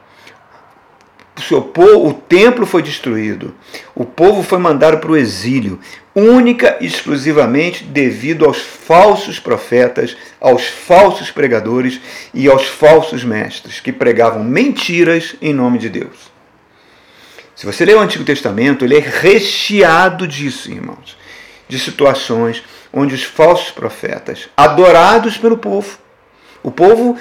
Seu 1.39 1.61
povo, 1.61 2.07
o 2.07 2.13
templo 2.13 2.65
foi 2.65 2.81
destruído. 2.81 3.53
O 3.93 4.03
povo 4.03 4.41
foi 4.41 4.57
mandado 4.57 4.97
para 4.97 5.11
o 5.11 5.17
exílio, 5.17 5.79
única 6.15 6.77
e 6.81 6.87
exclusivamente 6.87 7.83
devido 7.83 8.45
aos 8.45 8.57
falsos 8.57 9.39
profetas, 9.39 10.17
aos 10.41 10.65
falsos 10.65 11.29
pregadores 11.29 12.01
e 12.33 12.49
aos 12.49 12.65
falsos 12.67 13.23
mestres 13.23 13.79
que 13.79 13.93
pregavam 13.93 14.43
mentiras 14.43 15.35
em 15.39 15.53
nome 15.53 15.77
de 15.77 15.89
Deus. 15.89 16.31
Se 17.55 17.65
você 17.65 17.85
ler 17.85 17.95
o 17.95 18.01
Antigo 18.01 18.23
Testamento, 18.23 18.83
ele 18.83 18.97
é 18.97 18.99
recheado 18.99 20.27
disso, 20.27 20.71
irmãos, 20.71 21.17
de 21.67 21.77
situações 21.79 22.63
onde 22.91 23.13
os 23.13 23.23
falsos 23.23 23.69
profetas, 23.69 24.49
adorados 24.57 25.37
pelo 25.37 25.57
povo, 25.57 25.99
o 26.63 26.71
povo 26.71 27.15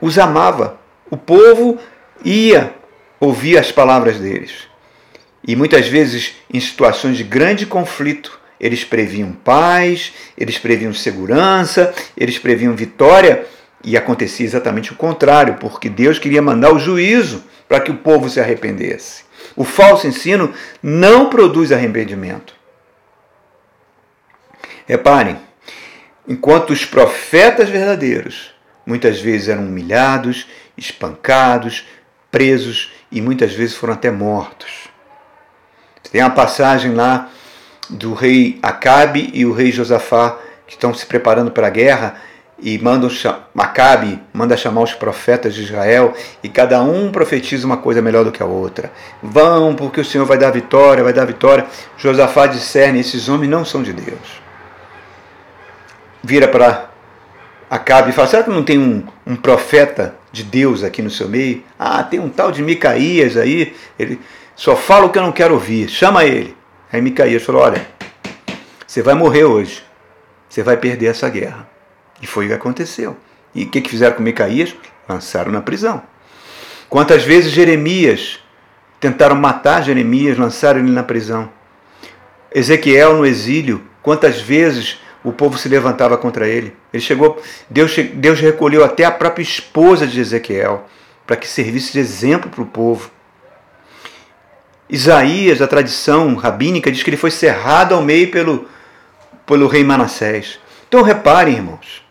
os 0.00 0.18
amava, 0.18 0.80
o 1.08 1.16
povo 1.16 1.78
ia 2.24 2.81
ouvir 3.22 3.56
as 3.56 3.70
palavras 3.70 4.18
deles. 4.18 4.66
E 5.46 5.54
muitas 5.54 5.86
vezes, 5.86 6.34
em 6.52 6.58
situações 6.58 7.16
de 7.16 7.22
grande 7.22 7.64
conflito, 7.64 8.40
eles 8.58 8.84
previam 8.84 9.30
paz, 9.30 10.12
eles 10.36 10.58
previam 10.58 10.92
segurança, 10.92 11.94
eles 12.16 12.36
previam 12.36 12.74
vitória, 12.74 13.46
e 13.84 13.96
acontecia 13.96 14.44
exatamente 14.44 14.92
o 14.92 14.96
contrário, 14.96 15.54
porque 15.54 15.88
Deus 15.88 16.18
queria 16.18 16.42
mandar 16.42 16.72
o 16.72 16.80
juízo 16.80 17.44
para 17.68 17.80
que 17.80 17.92
o 17.92 17.98
povo 17.98 18.28
se 18.28 18.40
arrependesse. 18.40 19.22
O 19.54 19.62
falso 19.62 20.06
ensino 20.06 20.52
não 20.82 21.30
produz 21.30 21.70
arrependimento. 21.70 22.54
Reparem, 24.84 25.38
enquanto 26.26 26.70
os 26.70 26.84
profetas 26.84 27.68
verdadeiros 27.68 28.52
muitas 28.84 29.20
vezes 29.20 29.48
eram 29.48 29.66
humilhados, 29.66 30.48
espancados, 30.76 31.86
presos 32.32 32.90
e 33.12 33.20
muitas 33.20 33.52
vezes 33.52 33.76
foram 33.76 33.92
até 33.92 34.10
mortos. 34.10 34.88
Tem 36.10 36.20
uma 36.20 36.30
passagem 36.30 36.94
lá 36.94 37.28
do 37.88 38.14
rei 38.14 38.58
Acabe 38.62 39.30
e 39.32 39.46
o 39.46 39.52
rei 39.52 39.70
Josafá 39.70 40.38
que 40.66 40.74
estão 40.74 40.92
se 40.92 41.06
preparando 41.06 41.50
para 41.50 41.66
a 41.66 41.70
guerra 41.70 42.16
e 42.58 42.78
mandam 42.78 43.10
Macabe 43.52 44.20
manda 44.32 44.56
chamar 44.56 44.82
os 44.82 44.94
profetas 44.94 45.54
de 45.54 45.62
Israel 45.62 46.14
e 46.42 46.48
cada 46.48 46.80
um 46.80 47.10
profetiza 47.10 47.66
uma 47.66 47.76
coisa 47.76 48.00
melhor 48.00 48.24
do 48.24 48.32
que 48.32 48.42
a 48.42 48.46
outra. 48.46 48.92
Vão, 49.22 49.74
porque 49.74 50.00
o 50.00 50.04
Senhor 50.04 50.24
vai 50.24 50.38
dar 50.38 50.50
vitória, 50.50 51.02
vai 51.02 51.12
dar 51.12 51.24
vitória. 51.24 51.66
Josafá 51.96 52.46
discerne: 52.46 53.00
esses 53.00 53.28
homens 53.28 53.50
não 53.50 53.64
são 53.64 53.82
de 53.82 53.92
Deus. 53.92 54.40
Vira 56.22 56.46
para 56.46 56.90
Acabe 57.68 58.10
e 58.10 58.12
fala: 58.12 58.28
será 58.28 58.42
que 58.44 58.50
não 58.50 58.62
tem 58.62 58.78
um, 58.78 59.04
um 59.26 59.34
profeta 59.34 60.14
de 60.32 60.42
Deus 60.42 60.82
aqui 60.82 61.02
no 61.02 61.10
seu 61.10 61.28
meio? 61.28 61.62
Ah, 61.78 62.02
tem 62.02 62.18
um 62.18 62.28
tal 62.28 62.50
de 62.50 62.62
Micaías 62.62 63.36
aí, 63.36 63.76
ele 63.98 64.18
só 64.56 64.74
fala 64.74 65.06
o 65.06 65.10
que 65.10 65.18
eu 65.18 65.22
não 65.22 65.32
quero 65.32 65.54
ouvir, 65.54 65.88
chama 65.88 66.24
ele. 66.24 66.56
Aí 66.92 67.00
Micaías 67.00 67.42
falou: 67.42 67.62
olha, 67.62 67.86
você 68.86 69.02
vai 69.02 69.14
morrer 69.14 69.44
hoje, 69.44 69.82
você 70.48 70.62
vai 70.62 70.76
perder 70.76 71.06
essa 71.06 71.28
guerra. 71.28 71.68
E 72.20 72.26
foi 72.26 72.46
o 72.46 72.48
que 72.48 72.54
aconteceu. 72.54 73.16
E 73.54 73.64
o 73.64 73.68
que, 73.68 73.86
fizeram 73.88 74.16
com 74.16 74.22
Micaías? 74.22 74.74
Lançaram 75.08 75.50
na 75.50 75.60
prisão. 75.60 76.02
Quantas 76.88 77.24
vezes 77.24 77.50
Jeremias 77.50 78.38
tentaram 79.00 79.34
matar 79.34 79.82
Jeremias, 79.82 80.38
lançaram 80.38 80.78
ele 80.78 80.92
na 80.92 81.02
prisão. 81.02 81.50
Ezequiel 82.54 83.16
no 83.16 83.26
exílio, 83.26 83.82
quantas 84.00 84.40
vezes 84.40 85.00
o 85.24 85.32
povo 85.32 85.56
se 85.56 85.68
levantava 85.68 86.16
contra 86.18 86.48
ele. 86.48 86.74
Ele 86.92 87.02
chegou, 87.02 87.40
Deus, 87.70 87.94
Deus 88.14 88.40
recolheu 88.40 88.84
até 88.84 89.04
a 89.04 89.10
própria 89.10 89.42
esposa 89.42 90.06
de 90.06 90.20
Ezequiel 90.20 90.86
para 91.26 91.36
que 91.36 91.46
servisse 91.46 91.92
de 91.92 92.00
exemplo 92.00 92.50
para 92.50 92.62
o 92.62 92.66
povo. 92.66 93.10
Isaías, 94.88 95.62
a 95.62 95.66
tradição 95.66 96.34
rabínica, 96.34 96.90
diz 96.90 97.02
que 97.02 97.10
ele 97.10 97.16
foi 97.16 97.30
cerrado 97.30 97.94
ao 97.94 98.02
meio 98.02 98.30
pelo, 98.30 98.68
pelo 99.46 99.66
rei 99.66 99.84
Manassés. 99.84 100.58
Então 100.88 101.02
reparem, 101.02 101.54
irmãos, 101.54 102.04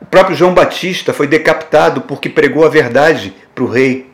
o 0.00 0.04
próprio 0.04 0.36
João 0.36 0.54
Batista 0.54 1.12
foi 1.12 1.26
decapitado 1.26 2.02
porque 2.02 2.28
pregou 2.28 2.64
a 2.64 2.68
verdade 2.68 3.34
para 3.54 3.64
o 3.64 3.66
rei, 3.66 4.10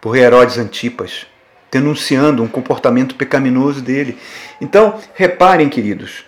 para 0.00 0.08
o 0.08 0.12
rei 0.12 0.22
Herodes 0.22 0.56
Antipas, 0.56 1.26
denunciando 1.70 2.42
um 2.42 2.48
comportamento 2.48 3.16
pecaminoso 3.16 3.82
dele. 3.82 4.16
Então, 4.60 4.98
reparem, 5.14 5.68
queridos, 5.68 6.24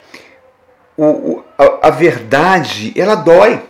o, 0.97 1.05
o, 1.05 1.45
a, 1.59 1.89
a 1.89 1.91
verdade, 1.91 2.93
ela 2.97 3.15
dói. 3.15 3.63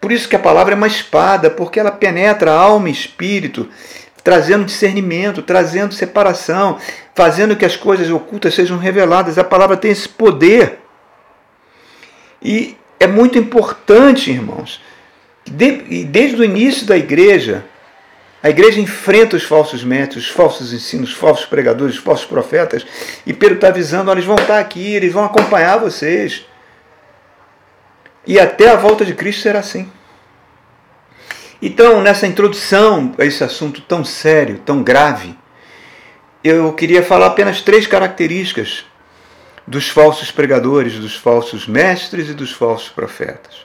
Por 0.00 0.10
isso 0.10 0.28
que 0.28 0.36
a 0.36 0.40
palavra 0.40 0.74
é 0.74 0.76
uma 0.76 0.86
espada, 0.86 1.50
porque 1.50 1.78
ela 1.78 1.90
penetra 1.90 2.52
alma 2.52 2.88
e 2.88 2.92
espírito, 2.92 3.68
trazendo 4.24 4.64
discernimento, 4.64 5.42
trazendo 5.42 5.94
separação, 5.94 6.78
fazendo 7.14 7.56
que 7.56 7.64
as 7.64 7.76
coisas 7.76 8.10
ocultas 8.10 8.54
sejam 8.54 8.78
reveladas. 8.78 9.38
A 9.38 9.44
palavra 9.44 9.76
tem 9.76 9.90
esse 9.90 10.08
poder. 10.08 10.80
E 12.42 12.76
é 12.98 13.06
muito 13.06 13.38
importante, 13.38 14.30
irmãos, 14.30 14.80
de, 15.44 16.04
desde 16.04 16.40
o 16.40 16.44
início 16.44 16.86
da 16.86 16.96
igreja, 16.96 17.64
a 18.42 18.50
igreja 18.50 18.80
enfrenta 18.80 19.36
os 19.36 19.44
falsos 19.44 19.84
métodos, 19.84 20.24
os 20.24 20.30
falsos 20.30 20.72
ensinos, 20.72 21.10
os 21.10 21.16
falsos 21.16 21.46
pregadores, 21.46 21.94
os 21.94 22.02
falsos 22.02 22.26
profetas, 22.26 22.84
e 23.24 23.32
Pedro 23.32 23.54
está 23.54 23.68
avisando: 23.68 24.10
eles 24.10 24.24
vão 24.24 24.36
estar 24.36 24.58
aqui, 24.58 24.94
eles 24.94 25.12
vão 25.12 25.24
acompanhar 25.24 25.78
vocês. 25.78 26.44
E 28.26 28.38
até 28.38 28.68
a 28.68 28.76
volta 28.76 29.04
de 29.04 29.14
Cristo 29.14 29.42
será 29.42 29.60
assim. 29.60 29.90
Então, 31.60 32.00
nessa 32.00 32.26
introdução 32.26 33.14
a 33.18 33.24
esse 33.24 33.44
assunto 33.44 33.80
tão 33.80 34.04
sério, 34.04 34.58
tão 34.64 34.82
grave, 34.82 35.36
eu 36.42 36.72
queria 36.72 37.04
falar 37.04 37.26
apenas 37.26 37.60
três 37.60 37.86
características 37.86 38.84
dos 39.64 39.88
falsos 39.88 40.32
pregadores, 40.32 40.98
dos 40.98 41.14
falsos 41.14 41.68
mestres 41.68 42.28
e 42.28 42.34
dos 42.34 42.50
falsos 42.50 42.88
profetas. 42.88 43.64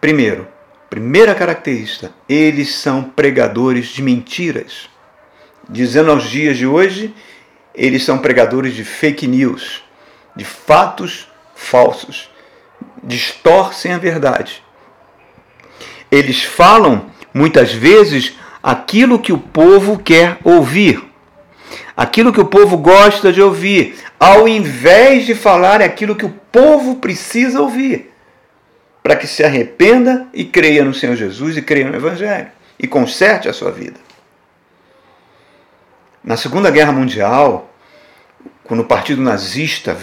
Primeiro, 0.00 0.48
primeira 0.88 1.34
característica, 1.34 2.12
eles 2.28 2.74
são 2.74 3.02
pregadores 3.02 3.86
de 3.88 4.02
mentiras. 4.02 4.88
Dizendo 5.68 6.10
aos 6.10 6.24
dias 6.24 6.56
de 6.56 6.66
hoje, 6.66 7.14
eles 7.74 8.04
são 8.04 8.18
pregadores 8.18 8.74
de 8.74 8.84
fake 8.84 9.26
news, 9.26 9.82
de 10.34 10.44
fatos 10.44 11.28
falsos, 11.54 12.30
distorcem 13.02 13.92
a 13.92 13.98
verdade. 13.98 14.62
Eles 16.10 16.42
falam 16.42 17.10
muitas 17.34 17.72
vezes 17.72 18.34
aquilo 18.62 19.18
que 19.18 19.32
o 19.32 19.38
povo 19.38 19.98
quer 19.98 20.38
ouvir 20.42 21.08
aquilo 21.98 22.32
que 22.32 22.40
o 22.40 22.44
povo 22.44 22.76
gosta 22.76 23.32
de 23.32 23.42
ouvir, 23.42 23.96
ao 24.20 24.46
invés 24.46 25.26
de 25.26 25.34
falar 25.34 25.82
aquilo 25.82 26.14
que 26.14 26.24
o 26.24 26.32
povo 26.52 26.94
precisa 26.96 27.60
ouvir, 27.60 28.12
para 29.08 29.16
que 29.16 29.26
se 29.26 29.42
arrependa 29.42 30.26
e 30.34 30.44
creia 30.44 30.84
no 30.84 30.92
Senhor 30.92 31.16
Jesus 31.16 31.56
e 31.56 31.62
creia 31.62 31.88
no 31.88 31.96
Evangelho 31.96 32.48
e 32.78 32.86
conserte 32.86 33.48
a 33.48 33.54
sua 33.54 33.72
vida. 33.72 33.98
Na 36.22 36.36
Segunda 36.36 36.70
Guerra 36.70 36.92
Mundial, 36.92 37.72
quando 38.64 38.80
o 38.80 38.84
Partido 38.84 39.22
Nazista, 39.22 39.96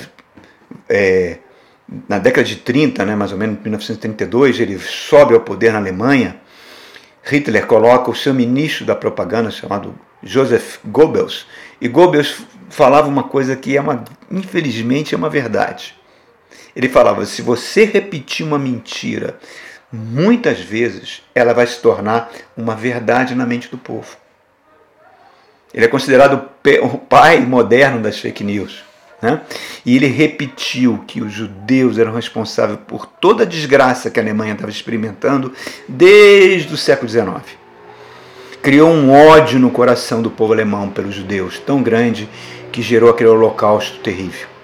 é, 0.90 1.38
na 2.10 2.18
década 2.18 2.48
de 2.48 2.56
30, 2.56 3.06
né, 3.06 3.16
mais 3.16 3.32
ou 3.32 3.38
menos 3.38 3.60
1932, 3.62 4.60
ele 4.60 4.80
sobe 4.80 5.36
ao 5.36 5.42
poder 5.42 5.72
na 5.72 5.78
Alemanha, 5.78 6.38
Hitler 7.24 7.68
coloca 7.68 8.10
o 8.10 8.16
seu 8.16 8.34
ministro 8.34 8.88
da 8.88 8.96
propaganda, 8.96 9.52
chamado 9.52 9.94
Joseph 10.24 10.80
Goebbels, 10.84 11.46
e 11.80 11.88
Goebbels 11.88 12.42
falava 12.72 13.08
uma 13.08 13.26
coisa 13.26 13.56
que 13.56 13.78
é 13.78 13.82
uma, 13.82 14.04
infelizmente, 14.32 15.14
é 15.14 15.18
uma 15.18 15.30
verdade. 15.30 15.96
Ele 16.76 16.90
falava: 16.90 17.26
se 17.26 17.42
você 17.42 17.86
repetir 17.86 18.46
uma 18.46 18.60
mentira 18.60 19.38
muitas 19.92 20.60
vezes, 20.60 21.22
ela 21.34 21.54
vai 21.54 21.66
se 21.66 21.80
tornar 21.80 22.32
uma 22.58 22.76
verdade 22.76 23.34
na 23.34 23.46
mente 23.46 23.70
do 23.70 23.78
povo. 23.78 24.18
Ele 25.74 25.86
é 25.86 25.88
considerado 25.88 26.50
o 26.82 26.98
pai 26.98 27.40
moderno 27.40 28.02
das 28.02 28.20
fake 28.20 28.44
news. 28.44 28.84
Né? 29.22 29.42
E 29.86 29.96
ele 29.96 30.08
repetiu 30.08 31.04
que 31.08 31.22
os 31.22 31.32
judeus 31.32 31.98
eram 31.98 32.14
responsáveis 32.14 32.80
por 32.88 33.06
toda 33.06 33.44
a 33.44 33.46
desgraça 33.46 34.10
que 34.10 34.20
a 34.20 34.24
Alemanha 34.24 34.54
estava 34.54 34.72
experimentando 34.72 35.54
desde 35.88 36.74
o 36.74 36.78
século 36.78 37.10
XIX. 37.10 37.58
Criou 38.62 38.90
um 38.90 39.12
ódio 39.12 39.60
no 39.60 39.72
coração 39.72 40.22
do 40.22 40.30
povo 40.30 40.54
alemão 40.54 40.90
pelos 40.90 41.16
judeus 41.16 41.60
tão 41.60 41.82
grande 41.82 42.30
que 42.72 42.82
gerou 42.82 43.10
aquele 43.10 43.30
holocausto 43.30 44.00
terrível. 44.00 44.55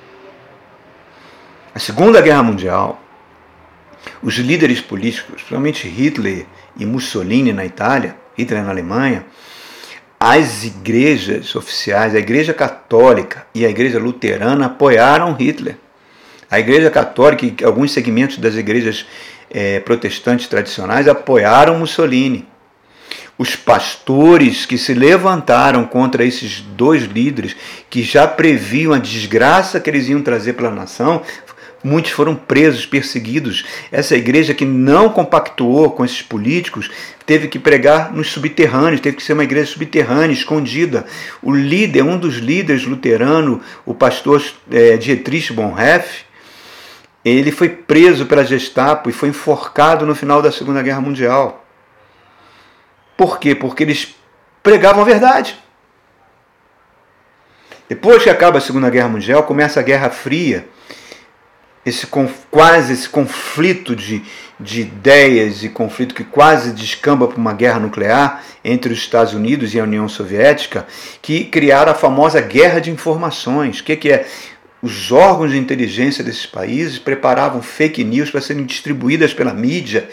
A 1.73 1.79
Segunda 1.79 2.19
Guerra 2.19 2.43
Mundial, 2.43 3.01
os 4.21 4.35
líderes 4.35 4.81
políticos, 4.81 5.35
principalmente 5.35 5.87
Hitler 5.87 6.45
e 6.77 6.85
Mussolini 6.85 7.53
na 7.53 7.65
Itália, 7.65 8.17
Hitler 8.37 8.61
na 8.61 8.71
Alemanha, 8.71 9.25
as 10.19 10.65
igrejas 10.65 11.55
oficiais, 11.55 12.13
a 12.13 12.19
Igreja 12.19 12.53
Católica 12.53 13.47
e 13.55 13.65
a 13.65 13.69
Igreja 13.69 13.99
Luterana 13.99 14.65
apoiaram 14.65 15.33
Hitler. 15.33 15.77
A 16.49 16.59
Igreja 16.59 16.91
Católica 16.91 17.45
e 17.45 17.65
alguns 17.65 17.93
segmentos 17.93 18.37
das 18.37 18.55
igrejas 18.55 19.05
é, 19.49 19.79
protestantes 19.79 20.47
tradicionais 20.47 21.07
apoiaram 21.07 21.79
Mussolini. 21.79 22.45
Os 23.37 23.55
pastores 23.55 24.65
que 24.65 24.77
se 24.77 24.93
levantaram 24.93 25.85
contra 25.85 26.23
esses 26.23 26.59
dois 26.59 27.03
líderes, 27.03 27.55
que 27.89 28.03
já 28.03 28.27
previam 28.27 28.93
a 28.93 28.99
desgraça 28.99 29.79
que 29.79 29.89
eles 29.89 30.09
iam 30.09 30.21
trazer 30.21 30.53
para 30.53 30.67
a 30.67 30.71
nação, 30.71 31.23
Muitos 31.83 32.11
foram 32.11 32.35
presos, 32.35 32.85
perseguidos. 32.85 33.65
Essa 33.91 34.15
igreja 34.15 34.53
que 34.53 34.65
não 34.65 35.09
compactuou 35.09 35.91
com 35.91 36.05
esses 36.05 36.21
políticos 36.21 36.91
teve 37.25 37.47
que 37.47 37.57
pregar 37.57 38.13
nos 38.13 38.29
subterrâneos, 38.31 39.01
teve 39.01 39.17
que 39.17 39.23
ser 39.23 39.33
uma 39.33 39.43
igreja 39.43 39.71
subterrânea, 39.71 40.33
escondida. 40.33 41.05
O 41.41 41.51
líder, 41.51 42.03
um 42.03 42.17
dos 42.17 42.35
líderes 42.35 42.85
luterano, 42.85 43.61
o 43.85 43.93
pastor 43.93 44.43
é, 44.71 44.95
Dietrich 44.97 45.51
Bonhoeffer, 45.53 46.25
ele 47.25 47.51
foi 47.51 47.69
preso 47.69 48.25
pela 48.25 48.43
Gestapo 48.43 49.09
e 49.09 49.13
foi 49.13 49.29
enforcado 49.29 50.05
no 50.05 50.15
final 50.15 50.41
da 50.41 50.51
Segunda 50.51 50.81
Guerra 50.81 51.01
Mundial. 51.01 51.65
Por 53.17 53.39
quê? 53.39 53.53
Porque 53.55 53.83
eles 53.83 54.15
pregavam 54.63 55.01
a 55.01 55.05
verdade. 55.05 55.55
Depois 57.87 58.23
que 58.23 58.29
acaba 58.29 58.57
a 58.57 58.61
Segunda 58.61 58.89
Guerra 58.89 59.09
Mundial, 59.09 59.43
começa 59.43 59.79
a 59.79 59.83
Guerra 59.83 60.09
Fria 60.09 60.67
esse 61.85 62.07
quase 62.49 62.93
esse 62.93 63.09
conflito 63.09 63.95
de, 63.95 64.23
de 64.59 64.81
ideias 64.81 65.63
e 65.63 65.69
conflito 65.69 66.13
que 66.13 66.23
quase 66.23 66.71
descamba 66.71 67.27
para 67.27 67.37
uma 67.37 67.53
guerra 67.53 67.79
nuclear 67.79 68.43
entre 68.63 68.93
os 68.93 68.99
Estados 68.99 69.33
Unidos 69.33 69.73
e 69.73 69.79
a 69.79 69.83
União 69.83 70.07
Soviética, 70.07 70.85
que 71.21 71.45
criaram 71.45 71.91
a 71.91 71.95
famosa 71.95 72.39
guerra 72.39 72.79
de 72.79 72.91
informações. 72.91 73.79
O 73.79 73.83
que, 73.83 73.95
que 73.95 74.11
é? 74.11 74.25
Os 74.81 75.11
órgãos 75.11 75.51
de 75.51 75.57
inteligência 75.57 76.23
desses 76.23 76.45
países 76.45 76.97
preparavam 76.97 77.61
fake 77.61 78.03
news 78.03 78.31
para 78.31 78.41
serem 78.41 78.65
distribuídas 78.65 79.33
pela 79.33 79.53
mídia, 79.53 80.09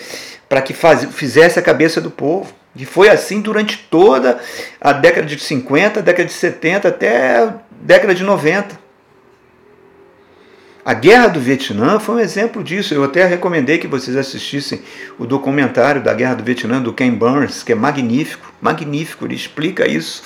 para 0.49 0.61
que 0.61 0.75
faz, 0.75 1.05
fizesse 1.13 1.59
a 1.59 1.63
cabeça 1.63 2.01
do 2.01 2.11
povo. 2.11 2.53
E 2.77 2.85
foi 2.85 3.09
assim 3.09 3.41
durante 3.41 3.79
toda 3.91 4.39
a 4.81 4.93
década 4.93 5.27
de 5.27 5.39
50, 5.39 6.03
década 6.03 6.27
de 6.27 6.33
70 6.33 6.89
até 6.89 7.39
a 7.39 7.55
década 7.81 8.15
de 8.15 8.23
90. 8.23 8.88
A 10.89 10.95
Guerra 10.95 11.29
do 11.29 11.39
Vietnã 11.39 12.01
foi 12.01 12.15
um 12.15 12.19
exemplo 12.19 12.65
disso. 12.65 12.95
Eu 12.95 13.05
até 13.05 13.27
recomendei 13.27 13.77
que 13.77 13.87
vocês 13.87 14.17
assistissem 14.17 14.81
o 15.19 15.27
documentário 15.27 16.03
da 16.03 16.15
Guerra 16.15 16.37
do 16.37 16.43
Vietnã 16.43 16.81
do 16.81 16.95
Ken 16.95 17.11
Burns, 17.11 17.63
que 17.63 17.73
é 17.73 17.75
magnífico, 17.75 18.51
magnífico. 18.59 19.27
Ele 19.27 19.35
explica 19.35 19.87
isso 19.87 20.23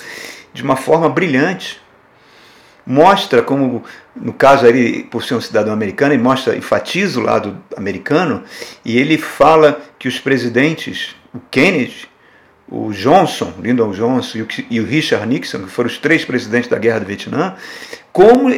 de 0.53 0.63
uma 0.63 0.77
forma 0.77 1.09
brilhante. 1.09 1.81
Mostra 2.87 3.41
como, 3.41 3.83
no 4.15 4.31
caso 4.31 4.65
aí, 4.65 5.03
por 5.03 5.25
ser 5.25 5.33
um 5.33 5.41
cidadão 5.41 5.73
americano, 5.73 6.13
ele 6.13 6.23
mostra, 6.23 6.55
enfatiza 6.55 7.19
o 7.19 7.23
lado 7.23 7.61
americano 7.75 8.45
e 8.85 8.97
ele 8.97 9.17
fala 9.17 9.81
que 9.99 10.07
os 10.07 10.17
presidentes, 10.17 11.13
o 11.35 11.41
Kennedy, 11.51 12.07
o 12.69 12.93
Johnson, 12.93 13.53
Lyndon 13.61 13.91
Johnson 13.91 14.45
e 14.69 14.79
o 14.79 14.85
Richard 14.85 15.27
Nixon, 15.27 15.63
que 15.63 15.69
foram 15.69 15.89
os 15.89 15.97
três 15.97 16.23
presidentes 16.23 16.69
da 16.69 16.77
Guerra 16.77 16.99
do 16.99 17.05
Vietnã, 17.05 17.53
como 18.13 18.49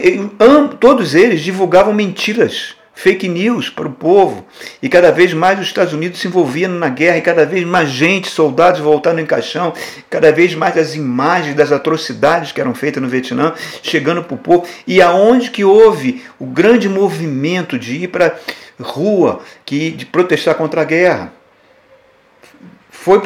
todos 0.80 1.16
eles 1.16 1.42
divulgavam 1.42 1.94
mentiras, 1.94 2.76
fake 2.94 3.28
news 3.28 3.70
para 3.70 3.88
o 3.88 3.92
povo, 3.92 4.46
e 4.82 4.90
cada 4.90 5.12
vez 5.12 5.34
mais 5.34 5.58
os 5.60 5.68
Estados 5.68 5.94
Unidos 5.94 6.20
se 6.20 6.28
envolviam 6.28 6.72
na 6.72 6.90
guerra, 6.90 7.18
e 7.18 7.22
cada 7.22 7.46
vez 7.46 7.66
mais 7.66 7.90
gente, 7.90 8.28
soldados 8.28 8.82
voltando 8.82 9.20
em 9.20 9.26
caixão, 9.26 9.74
cada 10.10 10.30
vez 10.32 10.54
mais 10.54 10.78
as 10.78 10.94
imagens 10.94 11.56
das 11.56 11.72
atrocidades 11.72 12.52
que 12.52 12.60
eram 12.60 12.76
feitas 12.76 13.02
no 13.02 13.08
Vietnã 13.08 13.54
chegando 13.82 14.24
para 14.24 14.36
o 14.36 14.38
povo, 14.38 14.68
e 14.86 15.02
aonde 15.02 15.50
que 15.50 15.64
houve 15.64 16.22
o 16.38 16.46
grande 16.46 16.90
movimento 16.90 17.80
de 17.80 17.96
ir 17.96 18.10
para 18.10 18.36
rua, 18.78 19.40
que, 19.66 19.92
de 19.92 20.06
protestar 20.06 20.56
contra 20.56 20.82
a 20.82 20.86
guerra. 20.86 21.34
Foi 22.90 23.22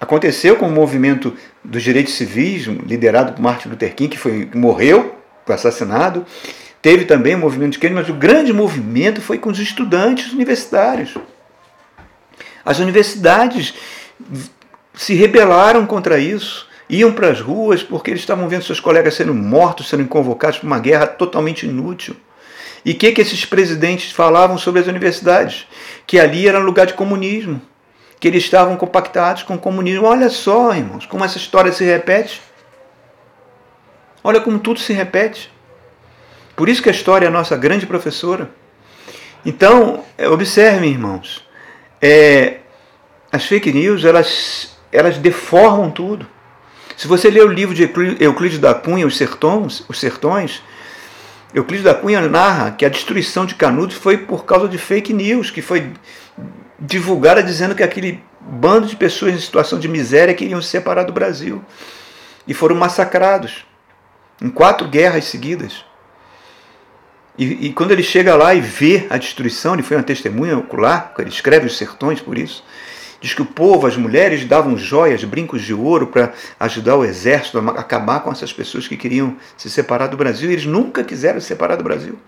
Aconteceu 0.00 0.54
com 0.56 0.68
o 0.68 0.70
movimento 0.70 1.34
dos 1.62 1.82
direitos 1.82 2.14
civis, 2.14 2.66
liderado 2.66 3.32
por 3.32 3.42
Martin 3.42 3.70
Luther 3.70 3.92
King, 3.94 4.08
que 4.08 4.18
foi, 4.18 4.48
morreu, 4.54 5.02
foi 5.02 5.17
assassinado. 5.54 6.24
Teve 6.80 7.04
também 7.04 7.34
o 7.34 7.38
movimento 7.38 7.72
de 7.72 7.78
Kennedy, 7.78 8.00
mas 8.00 8.08
o 8.08 8.18
grande 8.18 8.52
movimento 8.52 9.20
foi 9.20 9.38
com 9.38 9.50
os 9.50 9.58
estudantes 9.58 10.32
universitários. 10.32 11.14
As 12.64 12.78
universidades 12.78 13.74
se 14.94 15.14
rebelaram 15.14 15.86
contra 15.86 16.18
isso, 16.18 16.66
iam 16.88 17.12
para 17.12 17.30
as 17.30 17.40
ruas 17.40 17.82
porque 17.82 18.10
eles 18.10 18.20
estavam 18.20 18.48
vendo 18.48 18.64
seus 18.64 18.80
colegas 18.80 19.14
sendo 19.14 19.34
mortos, 19.34 19.88
sendo 19.88 20.06
convocados 20.06 20.58
para 20.58 20.66
uma 20.66 20.78
guerra 20.78 21.06
totalmente 21.06 21.66
inútil. 21.66 22.16
E 22.84 22.92
o 22.92 22.94
que, 22.94 23.12
que 23.12 23.20
esses 23.20 23.44
presidentes 23.44 24.12
falavam 24.12 24.56
sobre 24.56 24.80
as 24.80 24.86
universidades? 24.86 25.66
Que 26.06 26.18
ali 26.18 26.46
era 26.46 26.58
lugar 26.58 26.86
de 26.86 26.94
comunismo 26.94 27.60
que 28.20 28.28
eles 28.28 28.44
estavam 28.44 28.76
compactados 28.76 29.42
com 29.42 29.54
o 29.54 29.58
comunismo. 29.58 30.06
Olha 30.06 30.28
só, 30.28 30.74
irmãos, 30.74 31.06
como 31.06 31.24
essa 31.24 31.38
história 31.38 31.72
se 31.72 31.84
repete. 31.84 32.40
Olha 34.22 34.40
como 34.40 34.58
tudo 34.58 34.80
se 34.80 34.92
repete. 34.92 35.50
Por 36.56 36.68
isso 36.68 36.82
que 36.82 36.88
a 36.88 36.92
história 36.92 37.26
é 37.26 37.28
a 37.28 37.32
nossa 37.32 37.56
grande 37.56 37.86
professora. 37.86 38.50
Então, 39.46 40.04
observem, 40.32 40.90
irmãos, 40.90 41.46
é, 42.02 42.58
as 43.30 43.46
fake 43.46 43.72
news 43.72 44.04
elas, 44.04 44.76
elas 44.90 45.18
deformam 45.18 45.90
tudo. 45.90 46.26
Se 46.96 47.06
você 47.06 47.30
ler 47.30 47.44
o 47.44 47.52
livro 47.52 47.74
de 47.74 47.88
Euclides 48.18 48.58
da 48.58 48.74
Cunha, 48.74 49.06
Os 49.06 49.16
Sertões, 49.16 49.84
os 49.88 50.00
Sertões 50.00 50.62
Euclides 51.54 51.84
da 51.84 51.94
Cunha 51.94 52.20
narra 52.28 52.72
que 52.72 52.84
a 52.84 52.88
destruição 52.88 53.46
de 53.46 53.54
Canudos 53.54 53.96
foi 53.96 54.18
por 54.18 54.44
causa 54.44 54.68
de 54.68 54.76
fake 54.76 55.12
news, 55.12 55.50
que 55.50 55.62
foi 55.62 55.92
divulgada 56.78 57.42
dizendo 57.42 57.74
que 57.74 57.82
aquele 57.82 58.20
bando 58.40 58.86
de 58.86 58.96
pessoas 58.96 59.32
em 59.32 59.38
situação 59.38 59.78
de 59.78 59.88
miséria 59.88 60.34
queriam 60.34 60.60
se 60.60 60.68
separar 60.68 61.04
do 61.04 61.12
Brasil. 61.12 61.64
E 62.46 62.52
foram 62.52 62.74
massacrados 62.74 63.64
em 64.40 64.48
quatro 64.48 64.88
guerras 64.88 65.24
seguidas. 65.24 65.84
E, 67.36 67.66
e, 67.66 67.72
quando 67.72 67.92
ele 67.92 68.02
chega 68.02 68.34
lá 68.34 68.54
e 68.54 68.60
vê 68.60 69.06
a 69.08 69.16
destruição, 69.16 69.74
ele 69.74 69.82
foi 69.82 69.96
uma 69.96 70.02
testemunha 70.02 70.58
ocular, 70.58 71.14
ele 71.18 71.28
escreve 71.28 71.66
os 71.66 71.76
sertões 71.76 72.20
por 72.20 72.36
isso. 72.36 72.64
Diz 73.20 73.34
que 73.34 73.42
o 73.42 73.46
povo, 73.46 73.86
as 73.86 73.96
mulheres 73.96 74.44
davam 74.44 74.76
joias, 74.76 75.24
brincos 75.24 75.62
de 75.62 75.74
ouro 75.74 76.06
para 76.06 76.32
ajudar 76.58 76.96
o 76.96 77.04
exército 77.04 77.58
a 77.58 77.80
acabar 77.80 78.20
com 78.20 78.30
essas 78.30 78.52
pessoas 78.52 78.86
que 78.86 78.96
queriam 78.96 79.36
se 79.56 79.68
separar 79.68 80.06
do 80.08 80.16
Brasil. 80.16 80.50
E 80.50 80.52
eles 80.52 80.66
nunca 80.66 81.02
quiseram 81.02 81.40
se 81.40 81.46
separar 81.46 81.76
do 81.76 81.82
Brasil. 81.82 82.18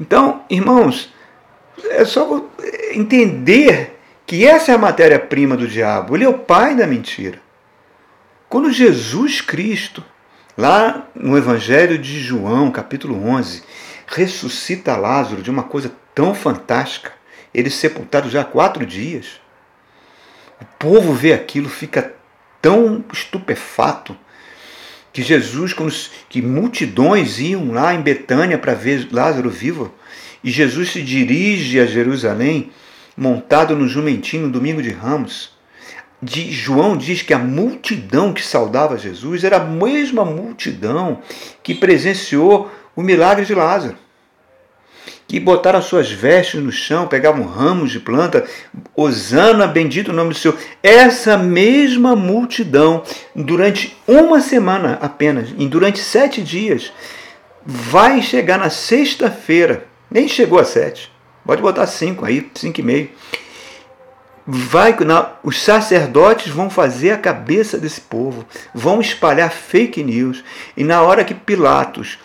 Então, 0.00 0.42
irmãos, 0.50 1.12
é 1.90 2.04
só 2.04 2.44
entender 2.92 4.00
que 4.26 4.44
essa 4.44 4.72
é 4.72 4.74
a 4.74 4.78
matéria-prima 4.78 5.56
do 5.56 5.68
diabo. 5.68 6.16
Ele 6.16 6.24
é 6.24 6.28
o 6.28 6.38
pai 6.38 6.74
da 6.74 6.86
mentira. 6.86 7.40
Quando 8.52 8.70
Jesus 8.70 9.40
Cristo, 9.40 10.04
lá 10.58 11.08
no 11.14 11.38
Evangelho 11.38 11.96
de 11.96 12.20
João, 12.20 12.70
capítulo 12.70 13.26
11, 13.26 13.62
ressuscita 14.06 14.94
Lázaro 14.94 15.40
de 15.40 15.50
uma 15.50 15.62
coisa 15.62 15.90
tão 16.14 16.34
fantástica, 16.34 17.14
ele 17.54 17.70
sepultado 17.70 18.28
já 18.28 18.42
há 18.42 18.44
quatro 18.44 18.84
dias. 18.84 19.40
O 20.60 20.66
povo 20.78 21.14
vê 21.14 21.32
aquilo, 21.32 21.70
fica 21.70 22.14
tão 22.60 23.02
estupefato 23.10 24.14
que 25.14 25.22
Jesus, 25.22 25.74
que 26.28 26.42
multidões 26.42 27.38
iam 27.38 27.72
lá 27.72 27.94
em 27.94 28.02
Betânia 28.02 28.58
para 28.58 28.74
ver 28.74 29.08
Lázaro 29.10 29.48
vivo, 29.48 29.94
e 30.44 30.50
Jesus 30.50 30.92
se 30.92 31.00
dirige 31.00 31.80
a 31.80 31.86
Jerusalém 31.86 32.70
montado 33.16 33.74
no 33.74 33.88
jumentinho 33.88 34.48
no 34.48 34.52
domingo 34.52 34.82
de 34.82 34.90
Ramos. 34.90 35.52
De 36.22 36.52
João 36.52 36.96
diz 36.96 37.22
que 37.22 37.34
a 37.34 37.38
multidão 37.38 38.32
que 38.32 38.44
saudava 38.44 38.96
Jesus 38.96 39.42
era 39.42 39.56
a 39.56 39.64
mesma 39.64 40.24
multidão 40.24 41.20
que 41.62 41.74
presenciou 41.74 42.70
o 42.94 43.02
milagre 43.02 43.44
de 43.44 43.54
Lázaro 43.54 43.96
que 45.32 45.40
botaram 45.40 45.78
as 45.78 45.86
suas 45.86 46.10
vestes 46.10 46.62
no 46.62 46.70
chão, 46.70 47.06
pegavam 47.06 47.46
ramos 47.46 47.90
de 47.90 47.98
planta, 47.98 48.44
Osana, 48.94 49.66
bendito 49.66 50.08
o 50.10 50.12
nome 50.12 50.34
do 50.34 50.38
Senhor. 50.38 50.58
Essa 50.82 51.38
mesma 51.38 52.14
multidão, 52.14 53.02
durante 53.34 53.96
uma 54.06 54.42
semana 54.42 54.98
apenas, 55.00 55.48
em 55.58 55.66
durante 55.68 56.00
sete 56.00 56.42
dias, 56.42 56.92
vai 57.64 58.20
chegar 58.20 58.58
na 58.58 58.68
sexta-feira, 58.68 59.86
nem 60.10 60.28
chegou 60.28 60.58
a 60.58 60.64
sete, 60.64 61.10
pode 61.46 61.62
botar 61.62 61.86
cinco 61.86 62.26
aí, 62.26 62.50
cinco 62.54 62.80
e 62.80 62.82
meio. 62.82 63.10
Vai, 64.44 64.96
na, 65.04 65.32
os 65.44 65.62
sacerdotes 65.62 66.52
vão 66.52 66.68
fazer 66.68 67.12
a 67.12 67.18
cabeça 67.18 67.78
desse 67.78 68.00
povo, 68.00 68.44
vão 68.74 69.00
espalhar 69.00 69.50
fake 69.52 70.02
news, 70.02 70.42
e 70.76 70.82
na 70.82 71.00
hora 71.02 71.24
que 71.24 71.32
Pilatos, 71.32 72.18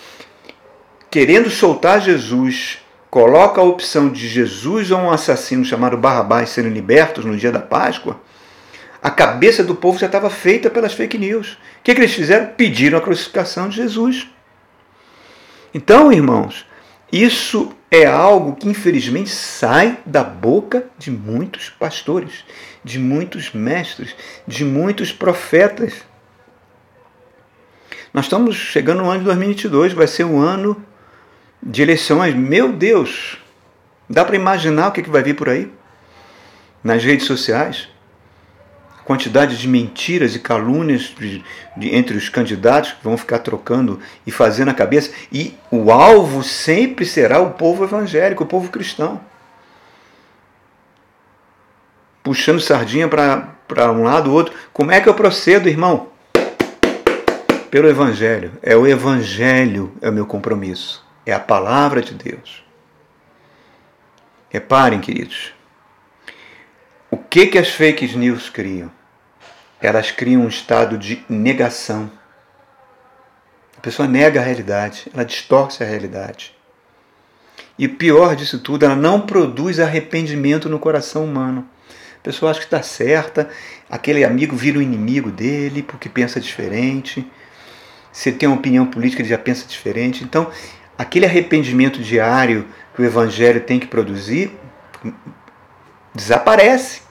querendo 1.12 1.50
soltar 1.50 2.02
Jesus, 2.02 2.80
coloca 3.12 3.62
a 3.62 3.64
opção 3.64 4.10
de 4.10 4.28
Jesus 4.28 4.90
ou 4.90 5.00
um 5.00 5.12
assassino 5.12 5.64
chamado 5.64 5.96
Barrabás 5.96 6.50
serem 6.50 6.72
libertos 6.72 7.24
no 7.24 7.38
dia 7.38 7.52
da 7.52 7.60
Páscoa, 7.60 8.20
a 9.02 9.12
cabeça 9.12 9.64
do 9.64 9.76
povo 9.76 10.00
já 10.00 10.08
estava 10.08 10.30
feita 10.30 10.70
pelas 10.70 10.94
fake 10.94 11.18
news. 11.18 11.54
O 11.54 11.58
que, 11.84 11.94
que 11.94 12.02
eles 12.02 12.14
fizeram? 12.14 12.48
Pediram 12.48 12.98
a 12.98 13.02
crucificação 13.02 13.70
de 13.70 13.76
Jesus. 13.76 14.28
Então, 15.74 16.12
irmãos, 16.12 16.66
isso 17.12 17.74
é 17.90 18.06
algo 18.06 18.56
que 18.56 18.68
infelizmente 18.68 19.30
sai 19.30 19.98
da 20.06 20.24
boca 20.24 20.86
de 20.98 21.10
muitos 21.10 21.70
pastores, 21.70 22.44
de 22.84 23.00
muitos 23.00 23.54
mestres, 23.54 24.16
de 24.46 24.66
muitos 24.66 25.12
profetas. 25.12 25.94
Nós 28.14 28.26
estamos 28.26 28.56
chegando 28.56 29.04
no 29.04 29.10
ano 29.10 29.20
de 29.20 29.26
2022, 29.26 29.94
vai 29.94 30.08
ser 30.08 30.26
um 30.26 30.40
ano 30.40 30.84
de 31.64 31.82
eleições, 31.82 32.36
meu 32.36 32.72
Deus, 32.72 33.38
dá 34.10 34.24
para 34.24 34.36
imaginar 34.36 34.90
o 34.90 34.92
que, 34.92 35.02
vai 35.04 35.24
vir 35.24 35.36
por 35.36 35.50
aí? 35.50 35.72
Nas 36.84 37.04
redes 37.04 37.26
sociais? 37.26 37.90
Quantidade 39.08 39.58
de 39.58 39.68
mentiras 39.70 40.36
e 40.36 40.40
calúnias 40.40 41.14
de, 41.18 41.42
de, 41.78 41.96
entre 41.96 42.18
os 42.18 42.28
candidatos 42.28 42.92
que 42.92 43.04
vão 43.04 43.18
ficar 43.18 43.40
trocando 43.40 44.02
e 44.26 44.32
fazendo 44.32 44.70
a 44.70 44.74
cabeça. 44.74 45.12
E 45.32 45.56
o 45.72 45.90
alvo 45.92 46.44
sempre 46.44 47.06
será 47.06 47.40
o 47.40 47.52
povo 47.52 47.86
evangélico, 47.86 48.44
o 48.44 48.48
povo 48.48 48.70
cristão. 48.70 49.22
Puxando 52.22 52.60
sardinha 52.60 53.08
para 53.08 53.92
um 53.94 54.04
lado, 54.04 54.34
outro. 54.34 54.54
Como 54.74 54.92
é 54.92 55.00
que 55.00 55.08
eu 55.08 55.14
procedo, 55.14 55.70
irmão? 55.70 56.10
Pelo 57.72 57.88
Evangelho. 57.88 58.52
É 58.62 58.76
o 58.76 58.86
Evangelho, 58.86 59.94
é 60.02 60.10
o 60.10 60.14
meu 60.14 60.26
compromisso 60.26 61.08
é 61.28 61.34
a 61.34 61.40
palavra 61.40 62.02
de 62.02 62.14
Deus. 62.14 62.64
Reparem, 64.50 65.02
queridos, 65.02 65.54
o 67.12 67.18
que, 67.18 67.48
que 67.48 67.58
as 67.58 67.68
fake 67.68 68.16
news 68.16 68.50
criam? 68.50 68.90
Elas 69.82 70.12
criam 70.12 70.44
um 70.44 70.48
estado 70.48 70.98
de 70.98 71.24
negação. 71.30 72.10
A 73.78 73.82
pessoa 73.82 74.08
nega 74.08 74.40
a 74.40 74.44
realidade, 74.44 75.10
ela 75.14 75.24
distorce 75.24 75.84
a 75.84 75.86
realidade. 75.86 76.56
E 77.78 77.88
pior 77.88 78.36
disso 78.36 78.60
tudo, 78.60 78.86
ela 78.86 78.96
não 78.96 79.22
produz 79.22 79.80
arrependimento 79.80 80.68
no 80.68 80.80
coração 80.80 81.24
humano. 81.24 81.68
A 82.20 82.24
pessoa 82.24 82.50
acha 82.50 82.60
que 82.60 82.66
está 82.66 82.82
certa, 82.82 83.50
aquele 83.90 84.26
amigo 84.26 84.56
vira 84.56 84.80
o 84.80 84.82
inimigo 84.82 85.32
dele 85.32 85.84
porque 85.84 86.10
pensa 86.10 86.40
diferente. 86.40 87.26
Se 88.12 88.32
tem 88.32 88.50
uma 88.50 88.58
opinião 88.58 88.88
política, 88.88 89.22
ele 89.22 89.30
já 89.30 89.38
pensa 89.38 89.68
diferente. 89.68 90.24
Então, 90.24 90.50
aquele 90.98 91.26
arrependimento 91.26 92.02
diário 92.02 92.68
que 92.96 93.02
o 93.02 93.06
Evangelho 93.06 93.62
tem 93.62 93.80
que 93.80 93.86
produzir 93.86 94.52
desaparece. 96.16 97.04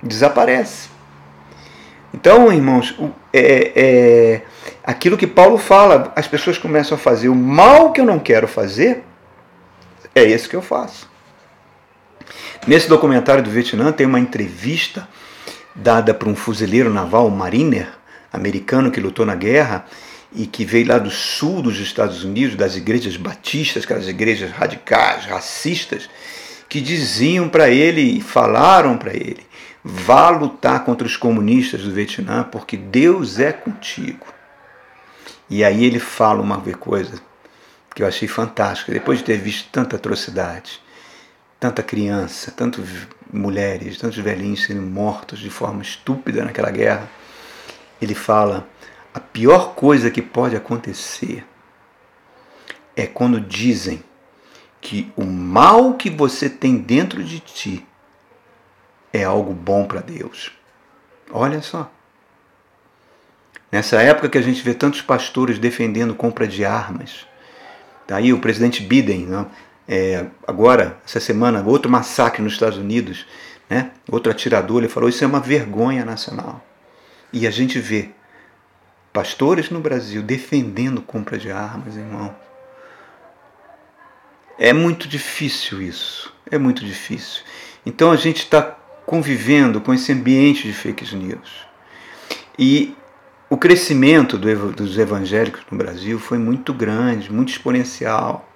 Desaparece. 0.00 0.91
Então, 2.22 2.52
irmãos, 2.52 2.94
é, 3.32 3.72
é, 3.74 4.42
aquilo 4.84 5.16
que 5.16 5.26
Paulo 5.26 5.58
fala, 5.58 6.12
as 6.14 6.28
pessoas 6.28 6.56
começam 6.56 6.94
a 6.94 6.98
fazer 6.98 7.28
o 7.28 7.34
mal 7.34 7.90
que 7.90 8.00
eu 8.00 8.04
não 8.04 8.20
quero 8.20 8.46
fazer, 8.46 9.02
é 10.14 10.22
esse 10.22 10.48
que 10.48 10.54
eu 10.54 10.62
faço. 10.62 11.10
Nesse 12.64 12.88
documentário 12.88 13.42
do 13.42 13.50
Vietnã 13.50 13.90
tem 13.90 14.06
uma 14.06 14.20
entrevista 14.20 15.08
dada 15.74 16.14
por 16.14 16.28
um 16.28 16.36
fuzileiro 16.36 16.94
naval, 16.94 17.26
um 17.26 17.30
mariner 17.30 17.88
americano 18.32 18.92
que 18.92 19.00
lutou 19.00 19.26
na 19.26 19.34
guerra, 19.34 19.84
e 20.32 20.46
que 20.46 20.64
veio 20.64 20.86
lá 20.86 20.98
do 20.98 21.10
sul 21.10 21.60
dos 21.60 21.80
Estados 21.80 22.22
Unidos, 22.22 22.54
das 22.54 22.76
igrejas 22.76 23.16
batistas, 23.16 23.82
aquelas 23.82 24.06
igrejas 24.06 24.52
radicais, 24.52 25.24
racistas, 25.24 26.08
que 26.68 26.80
diziam 26.80 27.48
para 27.48 27.68
ele, 27.68 28.20
falaram 28.20 28.96
para 28.96 29.12
ele, 29.12 29.44
vá 29.84 30.30
lutar 30.30 30.84
contra 30.84 31.06
os 31.06 31.16
comunistas 31.16 31.82
do 31.82 31.92
Vietnã, 31.92 32.44
porque 32.44 32.76
Deus 32.76 33.38
é 33.38 33.52
contigo. 33.52 34.26
E 35.50 35.64
aí 35.64 35.84
ele 35.84 35.98
fala 35.98 36.40
uma 36.40 36.60
coisa 36.60 37.20
que 37.94 38.02
eu 38.02 38.06
achei 38.06 38.28
fantástica, 38.28 38.92
depois 38.92 39.18
de 39.18 39.24
ter 39.24 39.36
visto 39.36 39.68
tanta 39.70 39.96
atrocidade, 39.96 40.80
tanta 41.60 41.82
criança, 41.82 42.50
tantas 42.50 42.86
mulheres, 43.30 43.98
tantos 43.98 44.18
velhinhos 44.18 44.64
sendo 44.64 44.82
mortos 44.82 45.38
de 45.38 45.50
forma 45.50 45.82
estúpida 45.82 46.44
naquela 46.44 46.70
guerra, 46.70 47.08
ele 48.00 48.14
fala 48.14 48.66
a 49.12 49.20
pior 49.20 49.74
coisa 49.74 50.10
que 50.10 50.22
pode 50.22 50.56
acontecer 50.56 51.44
é 52.96 53.06
quando 53.06 53.40
dizem 53.40 54.02
que 54.80 55.12
o 55.16 55.24
mal 55.24 55.94
que 55.94 56.10
você 56.10 56.48
tem 56.48 56.78
dentro 56.78 57.22
de 57.22 57.40
ti 57.40 57.86
é 59.12 59.24
algo 59.24 59.52
bom 59.52 59.84
para 59.84 60.00
Deus. 60.00 60.52
Olha 61.30 61.60
só. 61.62 61.90
Nessa 63.70 64.02
época 64.02 64.28
que 64.28 64.38
a 64.38 64.42
gente 64.42 64.62
vê 64.62 64.74
tantos 64.74 65.00
pastores 65.00 65.58
defendendo 65.58 66.14
compra 66.14 66.46
de 66.46 66.64
armas, 66.64 67.26
daí 68.06 68.30
tá 68.30 68.36
o 68.36 68.40
presidente 68.40 68.82
Biden, 68.82 69.26
né? 69.26 69.46
é, 69.88 70.26
agora, 70.46 71.00
essa 71.04 71.20
semana, 71.20 71.62
outro 71.66 71.90
massacre 71.90 72.42
nos 72.42 72.52
Estados 72.52 72.78
Unidos, 72.78 73.26
né? 73.68 73.92
outro 74.10 74.30
atirador, 74.30 74.78
ele 74.78 74.88
falou: 74.88 75.08
Isso 75.08 75.24
é 75.24 75.26
uma 75.26 75.40
vergonha 75.40 76.04
nacional. 76.04 76.64
E 77.32 77.46
a 77.46 77.50
gente 77.50 77.78
vê 77.78 78.10
pastores 79.12 79.70
no 79.70 79.80
Brasil 79.80 80.22
defendendo 80.22 81.00
compra 81.00 81.38
de 81.38 81.50
armas, 81.50 81.96
irmão. 81.96 82.34
É 84.58 84.72
muito 84.72 85.08
difícil 85.08 85.80
isso. 85.80 86.32
É 86.50 86.58
muito 86.58 86.84
difícil. 86.84 87.42
Então 87.84 88.12
a 88.12 88.16
gente 88.16 88.38
está 88.38 88.76
convivendo 89.06 89.80
com 89.80 89.92
esse 89.92 90.12
ambiente 90.12 90.66
de 90.66 90.72
fake 90.72 91.14
news. 91.14 91.66
E 92.58 92.94
o 93.48 93.56
crescimento 93.56 94.38
do, 94.38 94.72
dos 94.72 94.98
evangélicos 94.98 95.62
no 95.70 95.76
Brasil 95.76 96.18
foi 96.18 96.38
muito 96.38 96.72
grande, 96.72 97.32
muito 97.32 97.50
exponencial. 97.50 98.48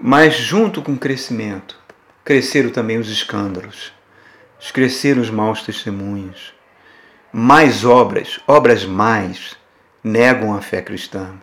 Mas 0.00 0.36
junto 0.36 0.82
com 0.82 0.92
o 0.92 0.98
crescimento, 0.98 1.78
cresceram 2.24 2.70
também 2.70 2.98
os 2.98 3.08
escândalos, 3.08 3.92
cresceram 4.72 5.22
os 5.22 5.30
maus 5.30 5.62
testemunhos, 5.62 6.54
mais 7.32 7.84
obras, 7.84 8.40
obras 8.46 8.84
mais, 8.84 9.56
negam 10.02 10.54
a 10.54 10.60
fé 10.60 10.82
cristã. 10.82 11.34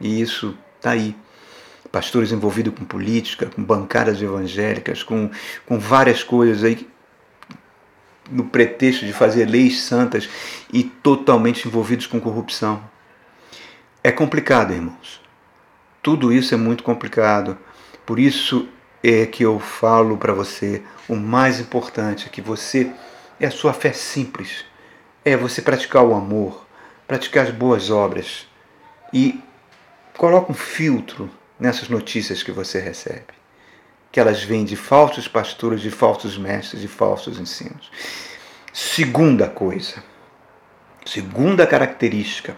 E 0.00 0.20
isso 0.20 0.56
está 0.76 0.90
aí. 0.90 1.16
Pastores 1.94 2.32
envolvidos 2.32 2.74
com 2.76 2.84
política, 2.84 3.46
com 3.46 3.62
bancadas 3.62 4.20
evangélicas, 4.20 5.04
com, 5.04 5.30
com 5.64 5.78
várias 5.78 6.24
coisas 6.24 6.64
aí, 6.64 6.88
no 8.28 8.46
pretexto 8.46 9.06
de 9.06 9.12
fazer 9.12 9.44
leis 9.44 9.82
santas 9.82 10.28
e 10.72 10.82
totalmente 10.82 11.68
envolvidos 11.68 12.08
com 12.08 12.20
corrupção. 12.20 12.82
É 14.02 14.10
complicado, 14.10 14.72
irmãos. 14.72 15.20
Tudo 16.02 16.32
isso 16.32 16.52
é 16.52 16.56
muito 16.56 16.82
complicado. 16.82 17.56
Por 18.04 18.18
isso 18.18 18.68
é 19.00 19.24
que 19.24 19.44
eu 19.44 19.60
falo 19.60 20.16
para 20.16 20.32
você: 20.32 20.82
o 21.08 21.14
mais 21.14 21.60
importante 21.60 22.26
é 22.26 22.28
que 22.28 22.40
você 22.40 22.90
é 23.38 23.46
a 23.46 23.52
sua 23.52 23.72
fé 23.72 23.92
simples 23.92 24.64
é 25.24 25.36
você 25.36 25.62
praticar 25.62 26.02
o 26.02 26.12
amor, 26.12 26.66
praticar 27.06 27.46
as 27.46 27.54
boas 27.54 27.88
obras 27.88 28.48
e 29.12 29.40
coloca 30.16 30.50
um 30.50 30.56
filtro 30.56 31.30
nessas 31.58 31.88
notícias 31.88 32.42
que 32.42 32.52
você 32.52 32.80
recebe. 32.80 33.34
Que 34.10 34.20
elas 34.20 34.42
vêm 34.42 34.64
de 34.64 34.76
falsos 34.76 35.26
pastores, 35.26 35.80
de 35.80 35.90
falsos 35.90 36.38
mestres, 36.38 36.80
de 36.80 36.88
falsos 36.88 37.38
ensinos. 37.38 37.90
Segunda 38.72 39.48
coisa, 39.48 40.02
segunda 41.04 41.66
característica 41.66 42.56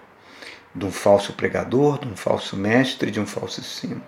de 0.74 0.84
um 0.84 0.92
falso 0.92 1.32
pregador, 1.32 1.98
de 1.98 2.08
um 2.08 2.16
falso 2.16 2.56
mestre, 2.56 3.10
de 3.10 3.18
um 3.18 3.26
falso 3.26 3.60
ensino. 3.60 4.02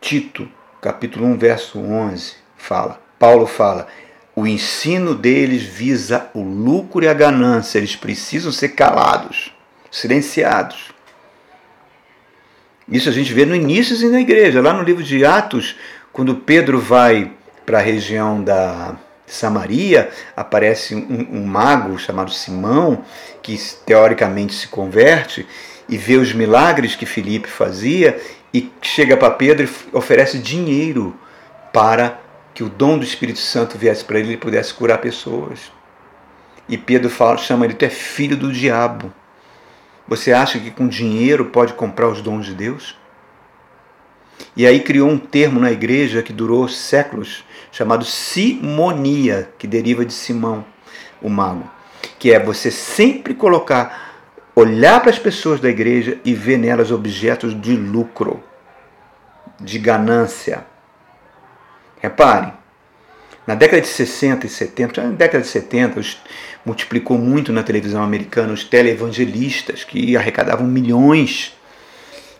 Tito, 0.00 0.48
capítulo 0.80 1.26
1, 1.26 1.38
verso 1.38 1.78
11, 1.80 2.34
fala, 2.56 3.00
Paulo 3.18 3.46
fala, 3.46 3.88
o 4.34 4.46
ensino 4.46 5.14
deles 5.14 5.62
visa 5.62 6.30
o 6.32 6.42
lucro 6.42 7.04
e 7.04 7.08
a 7.08 7.14
ganância, 7.14 7.78
eles 7.78 7.96
precisam 7.96 8.50
ser 8.50 8.70
calados, 8.70 9.52
silenciados. 9.90 10.92
Isso 12.92 13.08
a 13.08 13.12
gente 13.12 13.32
vê 13.32 13.46
no 13.46 13.56
início 13.56 14.10
da 14.10 14.20
igreja, 14.20 14.60
lá 14.60 14.70
no 14.74 14.82
livro 14.82 15.02
de 15.02 15.24
Atos, 15.24 15.76
quando 16.12 16.34
Pedro 16.34 16.78
vai 16.78 17.32
para 17.64 17.78
a 17.78 17.82
região 17.82 18.44
da 18.44 18.96
Samaria, 19.26 20.10
aparece 20.36 20.94
um, 20.94 21.26
um, 21.32 21.46
mago 21.46 21.98
chamado 21.98 22.30
Simão, 22.30 23.02
que 23.42 23.58
teoricamente 23.86 24.52
se 24.52 24.68
converte 24.68 25.46
e 25.88 25.96
vê 25.96 26.16
os 26.16 26.34
milagres 26.34 26.94
que 26.94 27.06
Filipe 27.06 27.48
fazia 27.48 28.20
e 28.52 28.70
chega 28.82 29.16
para 29.16 29.30
Pedro 29.30 29.66
e 29.66 29.96
oferece 29.96 30.38
dinheiro 30.38 31.16
para 31.72 32.20
que 32.52 32.62
o 32.62 32.68
dom 32.68 32.98
do 32.98 33.04
Espírito 33.04 33.38
Santo 33.38 33.78
viesse 33.78 34.04
para 34.04 34.18
ele 34.18 34.34
e 34.34 34.36
pudesse 34.36 34.74
curar 34.74 34.98
pessoas. 34.98 35.72
E 36.68 36.76
Pedro 36.76 37.08
fala, 37.08 37.38
chama 37.38 37.64
ele, 37.64 37.72
tu 37.72 37.86
é 37.86 37.88
filho 37.88 38.36
do 38.36 38.52
diabo. 38.52 39.10
Você 40.12 40.30
acha 40.30 40.60
que 40.60 40.70
com 40.70 40.86
dinheiro 40.86 41.46
pode 41.46 41.72
comprar 41.72 42.06
os 42.06 42.20
dons 42.20 42.44
de 42.44 42.52
Deus? 42.54 42.94
E 44.54 44.66
aí 44.66 44.80
criou 44.80 45.08
um 45.08 45.16
termo 45.16 45.58
na 45.58 45.72
igreja 45.72 46.22
que 46.22 46.34
durou 46.34 46.68
séculos, 46.68 47.42
chamado 47.70 48.04
simonia, 48.04 49.50
que 49.56 49.66
deriva 49.66 50.04
de 50.04 50.12
Simão, 50.12 50.66
o 51.22 51.30
mago, 51.30 51.64
que 52.18 52.30
é 52.30 52.38
você 52.38 52.70
sempre 52.70 53.32
colocar, 53.32 54.12
olhar 54.54 55.00
para 55.00 55.08
as 55.08 55.18
pessoas 55.18 55.60
da 55.60 55.70
igreja 55.70 56.20
e 56.26 56.34
ver 56.34 56.58
nelas 56.58 56.90
objetos 56.90 57.58
de 57.58 57.74
lucro, 57.74 58.44
de 59.58 59.78
ganância. 59.78 60.66
Reparem, 62.02 62.52
na 63.46 63.54
década 63.54 63.82
de 63.82 63.88
60 63.88 64.46
e 64.46 64.48
70, 64.48 65.02
na 65.02 65.10
década 65.10 65.42
de 65.42 65.48
70, 65.48 66.00
multiplicou 66.64 67.18
muito 67.18 67.52
na 67.52 67.62
televisão 67.62 68.02
americana 68.02 68.52
os 68.52 68.62
televangelistas 68.62 69.82
que 69.82 70.16
arrecadavam 70.16 70.66
milhões 70.66 71.52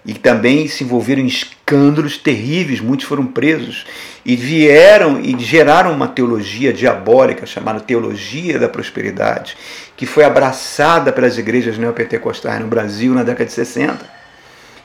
e 0.04 0.14
também 0.14 0.66
se 0.66 0.84
envolveram 0.84 1.22
em 1.22 1.26
escândalos 1.26 2.16
terríveis, 2.16 2.80
muitos 2.80 3.06
foram 3.06 3.26
presos 3.26 3.84
e 4.24 4.34
vieram 4.36 5.20
e 5.20 5.36
geraram 5.38 5.92
uma 5.92 6.08
teologia 6.08 6.72
diabólica 6.72 7.46
chamada 7.46 7.80
teologia 7.80 8.58
da 8.58 8.68
prosperidade, 8.68 9.56
que 9.96 10.06
foi 10.06 10.24
abraçada 10.24 11.12
pelas 11.12 11.38
igrejas 11.38 11.78
neopentecostais 11.78 12.60
no 12.60 12.66
Brasil 12.66 13.14
na 13.14 13.22
década 13.22 13.46
de 13.46 13.52
60 13.52 14.22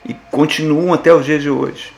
e 0.08 0.15
continuam 0.32 0.93
até 0.93 1.13
os 1.13 1.25
dias 1.25 1.41
de 1.41 1.49
hoje, 1.49 1.91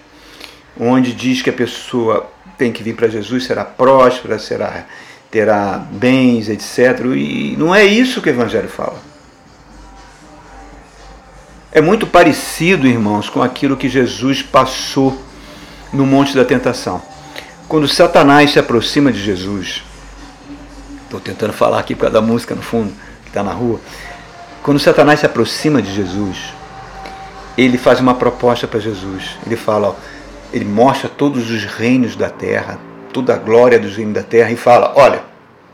onde 0.79 1.13
diz 1.13 1.41
que 1.41 1.49
a 1.49 1.53
pessoa 1.53 2.29
tem 2.59 2.71
que 2.71 2.83
vir 2.83 2.95
para 2.95 3.07
Jesus, 3.07 3.45
será 3.45 3.65
próspera, 3.65 4.37
será 4.37 4.85
terá 5.31 5.77
bens, 5.77 6.49
etc. 6.49 7.05
E 7.15 7.55
não 7.57 7.73
é 7.73 7.85
isso 7.85 8.21
que 8.21 8.29
o 8.29 8.31
evangelho 8.31 8.67
fala. 8.67 8.99
É 11.71 11.81
muito 11.81 12.07
parecido, 12.07 12.87
irmãos, 12.87 13.29
com 13.29 13.41
aquilo 13.41 13.77
que 13.77 13.87
Jesus 13.87 14.41
passou 14.41 15.21
no 15.93 16.05
Monte 16.05 16.35
da 16.35 16.43
Tentação. 16.43 17.01
Quando 17.67 17.87
Satanás 17.87 18.51
se 18.51 18.59
aproxima 18.59 19.11
de 19.11 19.23
Jesus, 19.23 19.83
estou 21.03 21.19
tentando 21.19 21.53
falar 21.53 21.79
aqui 21.79 21.93
por 21.93 22.01
causa 22.01 22.15
da 22.15 22.21
música 22.21 22.55
no 22.55 22.63
fundo, 22.63 22.91
que 23.21 23.29
está 23.29 23.43
na 23.43 23.53
rua. 23.53 23.79
Quando 24.63 24.79
Satanás 24.79 25.19
se 25.19 25.27
aproxima 25.27 25.79
de 25.79 25.93
Jesus, 25.93 26.53
ele 27.55 27.77
faz 27.77 27.99
uma 27.99 28.15
proposta 28.15 28.67
para 28.67 28.79
Jesus. 28.79 29.37
Ele 29.45 29.55
fala, 29.55 29.89
ó, 29.89 29.95
ele 30.51 30.65
mostra 30.65 31.07
todos 31.09 31.49
os 31.49 31.65
reinos 31.65 32.15
da 32.15 32.29
terra, 32.29 32.79
toda 33.13 33.33
a 33.33 33.37
glória 33.37 33.79
dos 33.79 33.95
reinos 33.95 34.15
da 34.15 34.23
terra 34.23 34.51
e 34.51 34.55
fala: 34.55 34.93
Olha, 34.95 35.23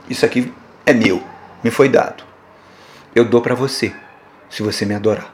isso 0.10 0.26
aqui 0.26 0.54
é 0.86 0.94
meu, 0.94 1.24
me 1.64 1.72
foi 1.72 1.90
dado. 1.90 2.24
Eu 3.14 3.26
dou 3.26 3.42
para 3.42 3.56
você, 3.56 3.94
se 4.50 4.62
você 4.62 4.86
me 4.86 4.94
adorar. 4.94 5.34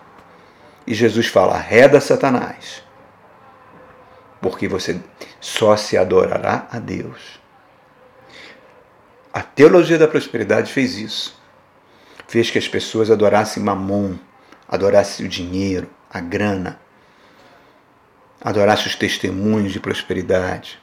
E 0.86 0.94
Jesus 0.94 1.28
fala: 1.28 1.58
reda 1.58 2.00
Satanás, 2.00 2.84
porque 4.40 4.68
você 4.68 5.00
só 5.40 5.76
se 5.76 5.98
adorará 5.98 6.68
a 6.72 6.80
Deus. 6.80 7.40
A 9.34 9.42
teologia 9.42 9.98
da 9.98 10.08
prosperidade 10.08 10.72
fez 10.72 10.98
isso. 10.98 11.40
Fez 12.28 12.50
que 12.50 12.58
as 12.58 12.68
pessoas 12.68 13.10
adorassem 13.10 13.64
mamon, 13.64 14.16
adorassem 14.68 15.26
o 15.26 15.30
dinheiro, 15.30 15.90
a 16.10 16.20
grana, 16.20 16.80
adorassem 18.44 18.88
os 18.88 18.96
testemunhos 18.96 19.72
de 19.72 19.80
prosperidade. 19.80 20.80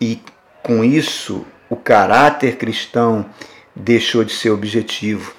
E 0.00 0.20
com 0.62 0.84
isso, 0.84 1.46
o 1.68 1.76
caráter 1.76 2.56
cristão 2.56 3.26
deixou 3.74 4.24
de 4.24 4.32
ser 4.32 4.50
objetivo 4.50 5.34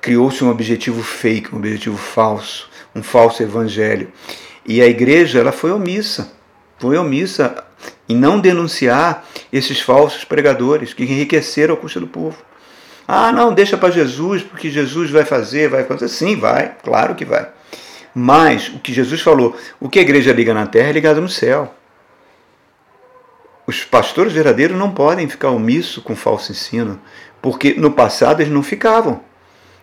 criou-se 0.00 0.42
um 0.44 0.50
objetivo 0.50 1.02
fake, 1.02 1.54
um 1.54 1.58
objetivo 1.58 1.96
falso, 1.96 2.68
um 2.94 3.02
falso 3.02 3.42
evangelho. 3.42 4.10
E 4.64 4.80
a 4.80 4.86
igreja 4.86 5.38
ela 5.40 5.52
foi 5.52 5.70
omissa, 5.70 6.32
foi 6.78 6.96
omissa 6.96 7.64
em 8.08 8.16
não 8.16 8.40
denunciar 8.40 9.24
esses 9.52 9.80
falsos 9.80 10.24
pregadores 10.24 10.92
que 10.92 11.04
enriqueceram 11.04 11.74
a 11.74 11.76
custa 11.76 12.00
do 12.00 12.06
povo. 12.06 12.36
Ah, 13.06 13.32
não, 13.32 13.52
deixa 13.54 13.76
para 13.76 13.90
Jesus, 13.90 14.42
porque 14.42 14.70
Jesus 14.70 15.10
vai 15.10 15.24
fazer, 15.24 15.68
vai 15.68 15.84
fazer. 15.84 16.08
Sim, 16.08 16.36
vai, 16.36 16.74
claro 16.82 17.14
que 17.14 17.24
vai. 17.24 17.48
Mas 18.14 18.68
o 18.68 18.78
que 18.78 18.92
Jesus 18.92 19.20
falou, 19.20 19.56
o 19.78 19.88
que 19.88 19.98
a 19.98 20.02
igreja 20.02 20.32
liga 20.32 20.54
na 20.54 20.66
terra 20.66 20.88
é 20.88 20.92
ligado 20.92 21.20
no 21.20 21.28
céu. 21.28 21.74
Os 23.66 23.84
pastores 23.84 24.32
verdadeiros 24.32 24.78
não 24.78 24.90
podem 24.90 25.28
ficar 25.28 25.50
omissos 25.50 26.02
com 26.02 26.16
falso 26.16 26.52
ensino, 26.52 27.00
porque 27.42 27.74
no 27.74 27.90
passado 27.90 28.40
eles 28.40 28.52
não 28.52 28.62
ficavam. 28.62 29.20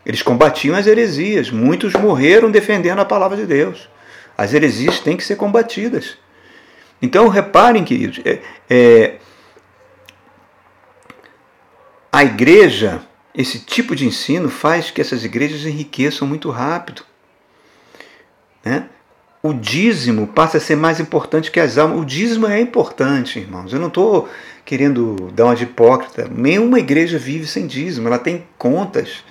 Eles 0.06 0.22
combatiam 0.22 0.76
as 0.76 0.88
heresias. 0.88 1.50
Muitos 1.50 1.94
morreram 1.94 2.52
defendendo 2.52 3.00
a 3.00 3.06
palavra 3.06 3.38
de 3.38 3.46
Deus. 3.46 3.90
As 4.38 4.54
heresias 4.54 5.00
têm 5.00 5.18
que 5.18 5.24
ser 5.24 5.36
combatidas. 5.36 6.18
Então, 7.02 7.28
reparem, 7.28 7.84
queridos, 7.84 8.20
é, 8.26 8.40
é, 8.70 9.16
a 12.12 12.24
igreja, 12.24 13.02
esse 13.34 13.60
tipo 13.60 13.96
de 13.96 14.06
ensino 14.06 14.50
faz 14.50 14.92
que 14.92 15.02
essas 15.02 15.24
igrejas 15.26 15.66
enriqueçam 15.66 16.28
muito 16.28 16.50
rápido. 16.50 17.04
Né? 18.66 18.90
O 19.42 19.54
dízimo 19.54 20.26
passa 20.26 20.58
a 20.58 20.60
ser 20.60 20.76
mais 20.76 21.00
importante 21.00 21.52
que 21.52 21.60
as 21.60 21.78
almas. 21.78 22.02
O 22.02 22.06
dízimo 22.06 22.48
é 22.48 22.60
importante, 22.60 23.40
irmãos. 23.40 23.72
Eu 23.72 23.80
não 23.80 23.90
estou 23.90 24.28
querendo 24.66 25.32
dar 25.34 25.46
uma 25.46 25.56
de 25.56 25.64
hipócrita. 25.64 26.28
Nenhuma 26.30 26.80
igreja 26.80 27.20
vive 27.20 27.46
sem 27.46 27.68
dízimo. 27.68 28.08
Ela 28.08 28.18
tem 28.18 28.46
contas 28.58 29.24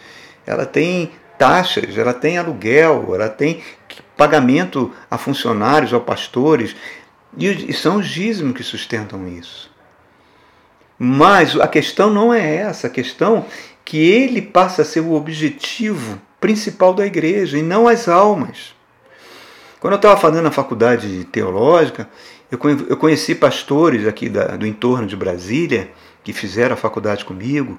ela 0.47 0.67
tem 0.67 1.13
taxas, 1.39 1.97
ela 1.97 2.13
tem 2.13 2.39
aluguel, 2.39 3.15
ela 3.15 3.29
tem 3.29 3.63
pagamento 4.17 4.93
a 5.11 5.19
funcionários, 5.19 5.93
a 5.93 6.01
pastores, 6.01 6.77
e 7.37 7.73
são 7.73 7.97
os 7.97 8.09
dízimos 8.09 8.55
que 8.55 8.63
sustentam 8.63 9.27
isso. 9.27 9.71
Mas 10.99 11.59
a 11.59 11.67
questão 11.67 12.11
não 12.11 12.33
é 12.33 12.57
essa, 12.57 12.87
a 12.87 12.91
questão 12.91 13.47
que 13.85 13.99
ele 13.99 14.41
passa 14.41 14.83
a 14.83 14.85
ser 14.85 15.01
o 15.01 15.13
objetivo 15.13 16.21
principal 16.41 16.95
da 16.95 17.05
igreja 17.05 17.59
e 17.59 17.63
não 17.63 17.89
as 17.89 18.09
almas. 18.09 18.75
Quando 19.85 19.93
eu 19.93 19.97
estava 19.97 20.19
fazendo 20.19 20.49
a 20.49 20.51
faculdade 20.51 21.27
teológica, 21.27 22.09
eu 22.51 22.97
conheci 22.97 23.35
pastores 23.35 24.07
aqui 24.07 24.31
do 24.31 24.67
entorno 24.67 25.07
de 25.07 25.15
Brasília 25.15 25.91
que 26.23 26.33
fizeram 26.33 26.73
a 26.73 26.77
faculdade 26.77 27.23
comigo, 27.23 27.79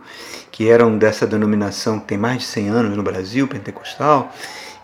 que 0.52 0.70
eram 0.70 1.00
dessa 1.00 1.26
denominação 1.26 2.00
que 2.00 2.06
tem 2.06 2.16
mais 2.16 2.42
de 2.42 2.44
100 2.44 2.70
anos 2.70 2.96
no 2.96 3.02
Brasil, 3.02 3.48
pentecostal, 3.48 4.32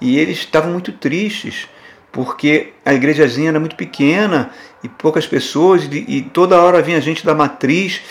e 0.02 0.18
eles 0.18 0.40
estavam 0.40 0.72
muito 0.72 0.94
tristes, 0.94 1.70
porque 2.12 2.74
a 2.84 2.92
igrejazinha 2.92 3.50
era 3.50 3.60
muito 3.60 3.76
pequena 3.76 4.50
e 4.84 4.90
poucas 4.90 5.28
pessoas, 5.28 5.88
e 5.92 6.24
toda 6.24 6.60
hora 6.60 6.82
vinha 6.82 7.00
gente 7.00 7.24
da 7.24 7.36
matriz 7.36 8.02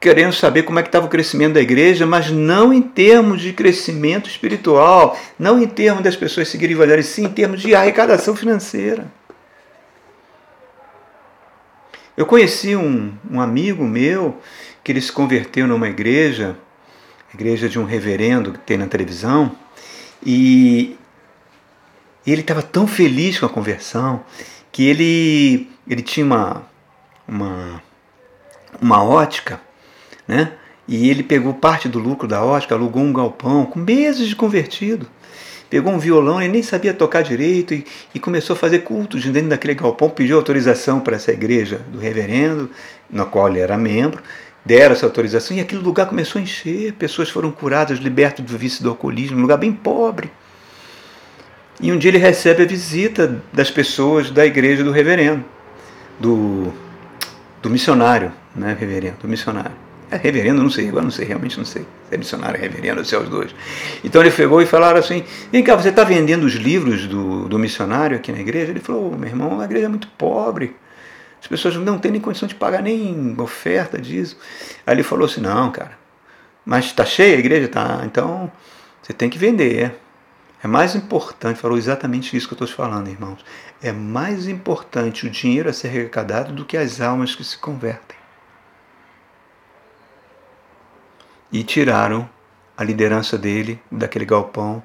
querendo 0.00 0.32
saber 0.32 0.62
como 0.62 0.78
é 0.78 0.82
que 0.82 0.88
estava 0.88 1.06
o 1.06 1.10
crescimento 1.10 1.54
da 1.54 1.60
igreja, 1.60 2.06
mas 2.06 2.30
não 2.30 2.72
em 2.72 2.80
termos 2.80 3.42
de 3.42 3.52
crescimento 3.52 4.28
espiritual, 4.28 5.18
não 5.38 5.62
em 5.62 5.66
termos 5.68 6.02
das 6.02 6.16
pessoas 6.16 6.48
seguirem 6.48 6.74
o 6.74 6.78
evangelho, 6.78 7.02
sim 7.02 7.26
em 7.26 7.30
termos 7.30 7.60
de 7.60 7.74
arrecadação 7.74 8.34
financeira. 8.34 9.06
Eu 12.16 12.24
conheci 12.24 12.74
um, 12.74 13.12
um 13.30 13.40
amigo 13.40 13.84
meu 13.84 14.38
que 14.82 14.90
ele 14.90 15.00
se 15.00 15.12
converteu 15.12 15.66
numa 15.66 15.88
igreja 15.88 16.56
igreja 17.34 17.68
de 17.68 17.78
um 17.78 17.84
reverendo 17.84 18.52
que 18.52 18.58
tem 18.58 18.76
na 18.76 18.86
televisão, 18.86 19.52
e 20.24 20.96
ele 22.26 22.40
estava 22.42 22.62
tão 22.62 22.86
feliz 22.86 23.38
com 23.38 23.46
a 23.46 23.48
conversão 23.48 24.24
que 24.70 24.86
ele, 24.86 25.70
ele 25.88 26.02
tinha 26.02 26.26
uma, 26.26 26.62
uma, 27.26 27.82
uma 28.80 29.02
ótica, 29.02 29.60
né? 30.30 30.52
E 30.86 31.10
ele 31.10 31.24
pegou 31.24 31.52
parte 31.52 31.88
do 31.88 31.98
lucro 31.98 32.28
da 32.28 32.44
ótica, 32.44 32.76
alugou 32.76 33.02
um 33.02 33.12
galpão 33.12 33.66
com 33.66 33.80
meses 33.80 34.28
de 34.28 34.36
convertido. 34.36 35.08
Pegou 35.68 35.92
um 35.92 35.98
violão, 35.98 36.40
ele 36.40 36.52
nem 36.52 36.62
sabia 36.62 36.94
tocar 36.94 37.22
direito 37.22 37.74
e, 37.74 37.84
e 38.14 38.20
começou 38.20 38.54
a 38.54 38.56
fazer 38.56 38.80
cultos 38.80 39.24
dentro 39.24 39.50
daquele 39.50 39.74
galpão, 39.74 40.08
pediu 40.08 40.36
autorização 40.36 41.00
para 41.00 41.16
essa 41.16 41.32
igreja 41.32 41.80
do 41.92 41.98
reverendo, 41.98 42.70
na 43.08 43.24
qual 43.24 43.48
ele 43.48 43.58
era 43.58 43.76
membro, 43.76 44.22
deram 44.64 44.92
essa 44.92 45.04
autorização 45.04 45.56
e 45.56 45.60
aquele 45.60 45.82
lugar 45.82 46.06
começou 46.06 46.38
a 46.38 46.42
encher, 46.42 46.92
pessoas 46.92 47.28
foram 47.28 47.50
curadas, 47.50 47.98
libertas 47.98 48.44
do 48.44 48.56
vício 48.56 48.82
do 48.82 48.90
alcoolismo, 48.90 49.36
um 49.36 49.42
lugar 49.42 49.58
bem 49.58 49.72
pobre. 49.72 50.30
E 51.80 51.90
um 51.90 51.98
dia 51.98 52.10
ele 52.10 52.18
recebe 52.18 52.62
a 52.62 52.66
visita 52.66 53.40
das 53.52 53.70
pessoas 53.70 54.30
da 54.30 54.46
igreja 54.46 54.84
do 54.84 54.92
reverendo, 54.92 55.44
do, 56.20 56.72
do 57.60 57.70
missionário, 57.70 58.32
né, 58.54 58.76
reverendo, 58.78 59.16
do 59.22 59.28
missionário. 59.28 59.89
É 60.10 60.16
reverendo, 60.16 60.60
não 60.60 60.70
sei, 60.70 60.88
agora 60.88 61.04
não 61.04 61.10
sei, 61.10 61.24
realmente 61.24 61.56
não 61.56 61.64
sei. 61.64 61.82
Se 62.08 62.14
é 62.14 62.18
missionário, 62.18 62.56
é 62.56 62.60
reverendo, 62.60 63.04
se 63.04 63.14
é 63.14 63.18
os 63.18 63.28
dois. 63.28 63.54
Então 64.02 64.20
ele 64.20 64.30
pegou 64.32 64.60
e 64.60 64.66
falaram 64.66 64.98
assim: 64.98 65.24
vem 65.52 65.62
cá, 65.62 65.76
você 65.76 65.90
está 65.90 66.02
vendendo 66.02 66.44
os 66.44 66.54
livros 66.54 67.06
do, 67.06 67.48
do 67.48 67.58
missionário 67.58 68.16
aqui 68.16 68.32
na 68.32 68.40
igreja? 68.40 68.72
Ele 68.72 68.80
falou: 68.80 69.16
meu 69.16 69.28
irmão, 69.28 69.60
a 69.60 69.64
igreja 69.64 69.86
é 69.86 69.88
muito 69.88 70.08
pobre. 70.08 70.74
As 71.40 71.46
pessoas 71.46 71.76
não 71.76 71.96
têm 71.96 72.10
nem 72.10 72.20
condição 72.20 72.48
de 72.48 72.56
pagar 72.56 72.82
nem 72.82 73.34
oferta 73.38 74.00
disso. 74.00 74.36
Aí 74.84 74.94
ele 74.94 75.04
falou 75.04 75.26
assim: 75.26 75.40
não, 75.40 75.70
cara, 75.70 75.96
mas 76.64 76.86
está 76.86 77.04
cheia 77.04 77.36
a 77.36 77.38
igreja? 77.38 77.68
Tá, 77.68 78.02
então 78.04 78.50
você 79.00 79.12
tem 79.12 79.30
que 79.30 79.38
vender. 79.38 79.94
É 80.62 80.66
mais 80.66 80.94
importante, 80.94 81.58
falou 81.58 81.78
exatamente 81.78 82.36
isso 82.36 82.46
que 82.46 82.52
eu 82.52 82.56
estou 82.56 82.68
te 82.68 82.74
falando, 82.74 83.08
irmãos. 83.08 83.42
É 83.80 83.92
mais 83.92 84.46
importante 84.46 85.26
o 85.26 85.30
dinheiro 85.30 85.70
a 85.70 85.72
ser 85.72 85.88
arrecadado 85.88 86.52
do 86.52 86.66
que 86.66 86.76
as 86.76 87.00
almas 87.00 87.34
que 87.34 87.42
se 87.42 87.56
convertem. 87.56 88.19
E 91.52 91.64
tiraram 91.64 92.28
a 92.76 92.84
liderança 92.84 93.36
dele 93.36 93.80
daquele 93.90 94.24
galpão 94.24 94.82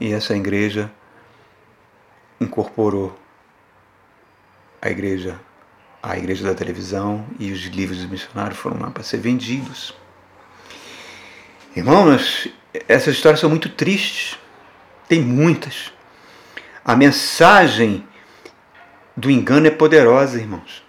e 0.00 0.12
essa 0.12 0.34
igreja 0.36 0.90
incorporou 2.40 3.18
a 4.80 4.90
igreja, 4.90 5.40
a 6.02 6.16
igreja 6.16 6.44
da 6.44 6.54
televisão 6.54 7.26
e 7.38 7.52
os 7.52 7.60
livros 7.66 7.98
dos 7.98 8.10
missionários 8.10 8.58
foram 8.58 8.80
lá 8.80 8.90
para 8.90 9.02
ser 9.02 9.18
vendidos. 9.18 9.94
Irmãos, 11.76 12.48
essas 12.88 13.14
histórias 13.14 13.40
são 13.40 13.48
muito 13.48 13.68
tristes 13.68 14.38
tem 15.12 15.20
muitas. 15.20 15.92
A 16.82 16.96
mensagem 16.96 18.02
do 19.14 19.30
engano 19.30 19.66
é 19.66 19.70
poderosa, 19.70 20.38
irmãos. 20.38 20.82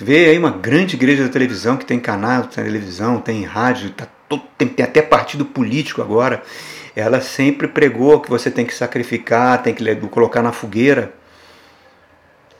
Vê 0.00 0.26
aí 0.26 0.38
uma 0.38 0.50
grande 0.50 0.96
igreja 0.96 1.24
da 1.24 1.28
televisão 1.28 1.76
que 1.76 1.84
tem 1.84 1.98
canal 1.98 2.42
de 2.42 2.48
televisão, 2.48 3.20
tem 3.20 3.44
rádio, 3.44 3.90
tá 3.90 4.06
todo, 4.28 4.42
tem, 4.56 4.68
tem 4.68 4.84
até 4.84 5.02
partido 5.02 5.44
político 5.44 6.00
agora. 6.00 6.42
Ela 6.94 7.20
sempre 7.20 7.68
pregou 7.68 8.20
que 8.20 8.30
você 8.30 8.50
tem 8.50 8.64
que 8.64 8.74
sacrificar, 8.74 9.62
tem 9.62 9.74
que 9.74 9.96
colocar 10.08 10.42
na 10.42 10.52
fogueira. 10.52 11.12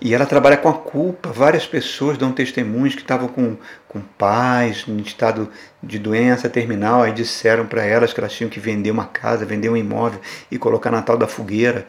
E 0.01 0.15
ela 0.15 0.27
trabalha 0.27 0.57
com 0.57 0.69
a 0.69 0.75
culpa. 0.75 1.33
Várias 1.33 1.67
pessoas 1.67 2.17
dão 2.17 2.31
testemunhos 2.31 2.95
que 2.95 3.01
estavam 3.01 3.29
com, 3.29 3.57
com 3.89 4.01
pais, 4.01 4.85
em 4.87 4.97
estado 4.99 5.51
de 5.83 5.99
doença 5.99 6.49
terminal, 6.49 7.03
aí 7.03 7.13
disseram 7.13 7.67
para 7.67 7.85
elas 7.85 8.13
que 8.13 8.21
elas 8.21 8.33
tinham 8.33 8.49
que 8.49 8.61
vender 8.61 8.91
uma 8.93 9.07
casa, 9.07 9.45
vender 9.45 9.69
um 9.69 9.77
imóvel 9.77 10.21
e 10.51 10.59
colocar 10.59 10.91
na 10.91 11.03
tal 11.03 11.17
da 11.17 11.27
fogueira. 11.27 11.87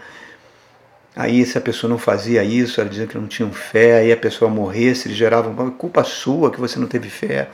Aí, 1.16 1.46
se 1.46 1.58
a 1.58 1.62
pessoa 1.62 1.90
não 1.90 1.98
fazia 1.98 2.44
isso, 2.44 2.80
ela 2.80 2.90
dizia 2.90 3.08
que 3.08 3.18
não 3.18 3.28
tinham 3.28 3.52
fé, 3.52 4.00
aí 4.00 4.12
a 4.12 4.18
pessoa 4.18 4.50
morresse, 4.50 5.08
eles 5.08 5.18
geravam 5.18 5.72
culpa 5.72 6.04
sua 6.04 6.52
que 6.52 6.60
você 6.60 6.80
não 6.80 6.88
teve 6.88 7.10
fé. 7.10 7.50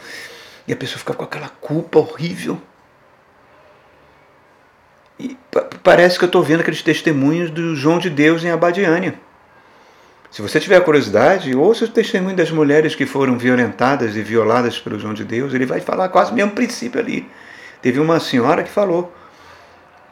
E 0.67 0.73
a 0.73 0.75
pessoa 0.75 0.99
ficava 0.99 1.17
com 1.17 1.25
aquela 1.25 1.49
culpa 1.49 1.99
horrível. 1.99 2.61
E 5.19 5.37
parece 5.81 6.17
que 6.17 6.25
eu 6.25 6.27
estou 6.27 6.43
vendo 6.43 6.59
aqueles 6.59 6.81
testemunhos 6.81 7.49
do 7.49 7.75
João 7.75 7.97
de 7.97 8.09
Deus 8.09 8.43
em 8.43 8.49
Abadiânia 8.51 9.15
se 10.35 10.41
você 10.41 10.59
tiver 10.59 10.81
curiosidade, 10.81 11.55
ouça 11.55 11.85
o 11.85 11.87
testemunho 11.87 12.35
das 12.35 12.51
mulheres 12.51 12.93
que 12.93 13.05
foram 13.05 13.37
violentadas 13.37 14.17
e 14.17 14.21
violadas 14.21 14.77
pelo 14.77 14.99
João 14.99 15.13
de 15.13 15.23
Deus. 15.23 15.53
Ele 15.53 15.65
vai 15.65 15.79
falar 15.79 16.09
quase 16.09 16.33
o 16.33 16.35
mesmo 16.35 16.51
princípio 16.51 16.99
ali. 16.99 17.25
Teve 17.81 18.01
uma 18.01 18.19
senhora 18.19 18.61
que 18.61 18.69
falou 18.69 19.15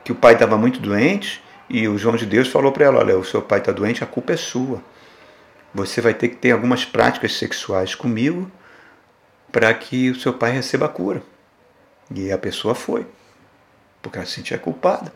que 0.01 0.13
o 0.13 0.15
pai 0.15 0.35
estava 0.35 0.57
muito 0.57 0.79
doente 0.79 1.42
e 1.73 1.87
o 1.87 1.97
João 1.97 2.15
de 2.15 2.27
Deus 2.27 2.47
falou 2.49 2.71
para 2.71 2.85
ela: 2.85 2.99
Olha, 2.99 3.17
o 3.17 3.25
seu 3.25 3.41
pai 3.41 3.57
está 3.57 3.71
doente, 3.71 4.03
a 4.03 4.07
culpa 4.07 4.33
é 4.33 4.37
sua. 4.37 4.79
Você 5.73 5.99
vai 5.99 6.13
ter 6.13 6.29
que 6.29 6.35
ter 6.35 6.51
algumas 6.51 6.85
práticas 6.85 7.33
sexuais 7.33 7.95
comigo 7.95 8.49
para 9.51 9.73
que 9.73 10.11
o 10.11 10.15
seu 10.15 10.33
pai 10.33 10.51
receba 10.51 10.85
a 10.85 10.89
cura. 10.89 11.23
E 12.13 12.31
a 12.31 12.37
pessoa 12.37 12.75
foi, 12.75 13.07
porque 14.03 14.19
ela 14.19 14.27
se 14.27 14.33
sentia 14.33 14.59
culpada. 14.59 15.11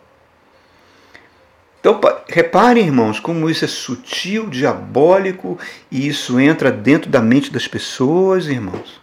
Então, 1.79 2.01
reparem, 2.27 2.87
irmãos, 2.87 3.19
como 3.19 3.47
isso 3.47 3.63
é 3.63 3.67
sutil, 3.67 4.49
diabólico 4.49 5.59
e 5.91 6.07
isso 6.07 6.39
entra 6.39 6.71
dentro 6.71 7.07
da 7.07 7.21
mente 7.21 7.51
das 7.51 7.67
pessoas, 7.67 8.47
irmãos. 8.47 8.99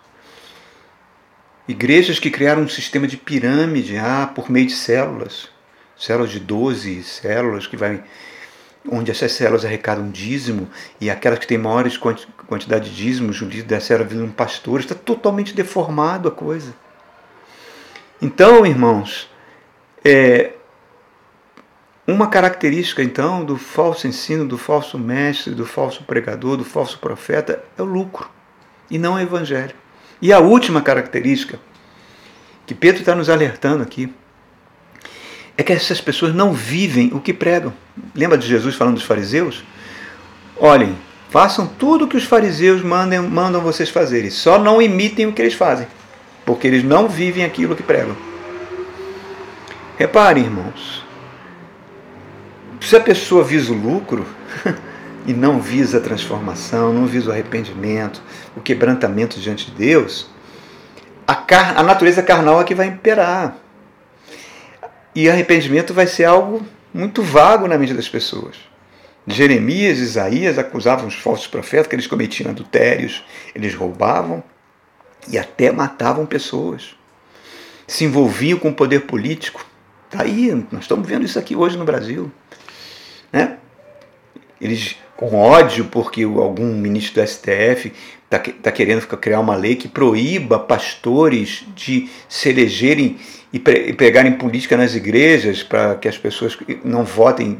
Igrejas 1.69 2.19
que 2.19 2.33
criaram 2.33 2.63
um 2.63 2.69
sistema 2.69 3.07
de 3.07 3.17
pirâmide 3.17 3.97
ah, 3.97 4.29
por 4.35 4.51
meio 4.51 4.67
de 4.67 4.75
células, 4.75 5.54
células 5.97 6.31
de 6.31 6.41
12 6.41 7.03
células, 7.03 7.67
que 7.67 7.77
vai, 7.77 8.03
onde 8.91 9.11
essas 9.11 9.33
células 9.33 9.65
arrecadam 9.65 10.11
dízimo 10.11 10.69
e 11.01 11.11
aquelas 11.11 11.39
que 11.39 11.47
têm 11.47 11.59
maiores 11.59 11.97
quantidade 11.97 12.91
de 12.91 12.97
dízimos, 12.97 13.41
o 13.41 13.45
líder 13.45 13.65
da 13.65 13.81
célula 13.81 14.09
viram 14.09 14.29
pastores, 14.31 14.85
está 14.85 14.95
totalmente 14.95 15.55
deformado 15.55 16.29
a 16.29 16.33
coisa. 16.33 16.75
Então, 18.21 18.65
irmãos, 18.65 19.29
é, 20.05 20.53
uma 22.07 22.29
característica, 22.29 23.03
então, 23.03 23.45
do 23.45 23.57
falso 23.57 24.07
ensino, 24.07 24.47
do 24.47 24.59
falso 24.59 24.99
mestre, 24.99 25.55
do 25.55 25.65
falso 25.65 26.05
pregador, 26.05 26.57
do 26.57 26.65
falso 26.65 26.99
profeta 26.99 27.65
é 27.79 27.83
o 27.83 27.87
lucro 27.87 28.29
e 28.91 28.99
não 28.99 29.15
o 29.15 29.21
evangelho. 29.21 29.75
E 30.21 30.33
a 30.33 30.39
última 30.39 30.83
característica 30.83 31.59
que 32.67 32.75
Pedro 32.75 33.01
está 33.01 33.15
nos 33.15 33.29
alertando 33.29 33.83
aqui 33.83 34.13
é 35.57 35.63
que 35.63 35.73
essas 35.73 36.01
pessoas 36.01 36.35
não 36.35 36.53
vivem 36.53 37.11
o 37.13 37.21
que 37.21 37.33
pregam. 37.33 37.73
Lembra 38.15 38.37
de 38.37 38.47
Jesus 38.47 38.75
falando 38.75 38.95
dos 38.95 39.05
fariseus? 39.05 39.65
Olhem, 40.57 40.97
façam 41.31 41.67
tudo 41.67 42.05
o 42.05 42.09
que 42.09 42.17
os 42.17 42.25
fariseus 42.25 42.83
mandem, 42.83 43.21
mandam 43.21 43.61
vocês 43.61 43.91
fazerem, 43.91 44.31
só 44.31 44.59
não 44.59 44.81
imitem 44.81 45.27
o 45.27 45.33
que 45.33 45.43
eles 45.43 45.55
fazem, 45.55 45.87
porque 46.45 46.67
eles 46.67 46.85
não 46.85 47.09
vivem 47.09 47.45
aquilo 47.45 47.77
que 47.77 47.83
pregam. 47.83 48.17
Reparem, 49.97 50.45
irmãos, 50.45 51.05
se 52.81 52.97
a 52.97 53.01
pessoa 53.01 53.45
visa 53.45 53.73
o 53.73 53.77
lucro 53.77 54.27
e 55.27 55.33
não 55.33 55.61
visa 55.61 55.99
a 55.99 56.01
transformação, 56.01 56.93
não 56.93 57.07
visa 57.07 57.31
o 57.31 57.33
arrependimento, 57.33 58.21
o 58.57 58.61
quebrantamento 58.61 59.41
diante 59.41 59.71
de 59.71 59.77
Deus, 59.77 60.29
a, 61.27 61.43
a 61.77 61.83
natureza 61.83 62.23
carnal 62.23 62.61
é 62.61 62.65
que 62.65 62.75
vai 62.75 62.87
imperar. 62.87 63.57
E 65.15 65.29
arrependimento 65.29 65.95
vai 65.95 66.07
ser 66.07 66.25
algo 66.25 66.67
muito 66.93 67.23
vago 67.23 67.67
na 67.67 67.79
mente 67.79 67.95
das 67.95 68.09
pessoas. 68.09 68.57
Jeremias 69.27 69.99
e 69.99 70.03
Isaías 70.03 70.59
acusavam 70.59 71.07
os 71.07 71.15
falsos 71.15 71.47
profetas 71.47 71.87
que 71.87 71.95
eles 71.95 72.07
cometiam 72.07 72.51
adultérios, 72.51 73.25
eles 73.55 73.75
roubavam 73.75 74.43
e 75.29 75.39
até 75.39 75.73
matavam 75.73 76.27
pessoas. 76.27 76.95
Se 77.87 78.05
envolviam 78.05 78.59
com 78.59 78.69
o 78.69 78.75
poder 78.75 79.01
político. 79.01 79.65
Está 80.07 80.25
aí, 80.25 80.53
nós 80.71 80.83
estamos 80.83 81.09
vendo 81.09 81.25
isso 81.25 81.39
aqui 81.39 81.57
hoje 81.57 81.77
no 81.77 81.85
Brasil 81.85 82.31
né? 83.35 83.59
Eles 84.61 84.97
com 85.17 85.35
ódio 85.35 85.87
porque 85.87 86.25
algum 86.25 86.67
ministro 86.75 87.23
do 87.23 87.29
STF 87.29 87.93
está 88.25 88.39
tá 88.39 88.73
querendo 88.73 89.07
criar 89.07 89.41
uma 89.41 89.55
lei 89.55 89.77
que 89.77 89.89
proíba 89.89 90.59
pastores 90.59 91.65
de 91.75 92.09
se 92.29 92.49
elegerem 92.49 93.19
e, 93.53 93.59
pre, 93.59 93.91
e 93.91 93.93
pegarem 93.93 94.33
política 94.33 94.77
nas 94.77 94.95
igrejas 94.95 95.63
para 95.63 95.95
que 95.95 96.09
as 96.09 96.19
pessoas 96.19 96.59
não 96.85 97.05
votem, 97.05 97.59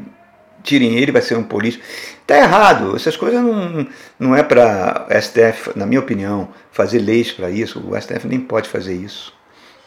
tirem 0.61 0.97
ele, 0.97 1.11
vai 1.11 1.21
ser 1.21 1.37
um 1.37 1.43
político. 1.43 1.83
Está 2.21 2.37
errado, 2.37 2.95
essas 2.95 3.15
coisas 3.15 3.41
não, 3.41 3.87
não 4.19 4.35
é 4.35 4.43
para 4.43 5.07
STF, 5.21 5.71
na 5.75 5.85
minha 5.85 6.01
opinião, 6.01 6.49
fazer 6.71 6.99
leis 6.99 7.31
para 7.31 7.49
isso. 7.49 7.79
O 7.79 7.99
STF 7.99 8.27
nem 8.27 8.39
pode 8.39 8.67
fazer 8.67 8.95
isso, 8.95 9.33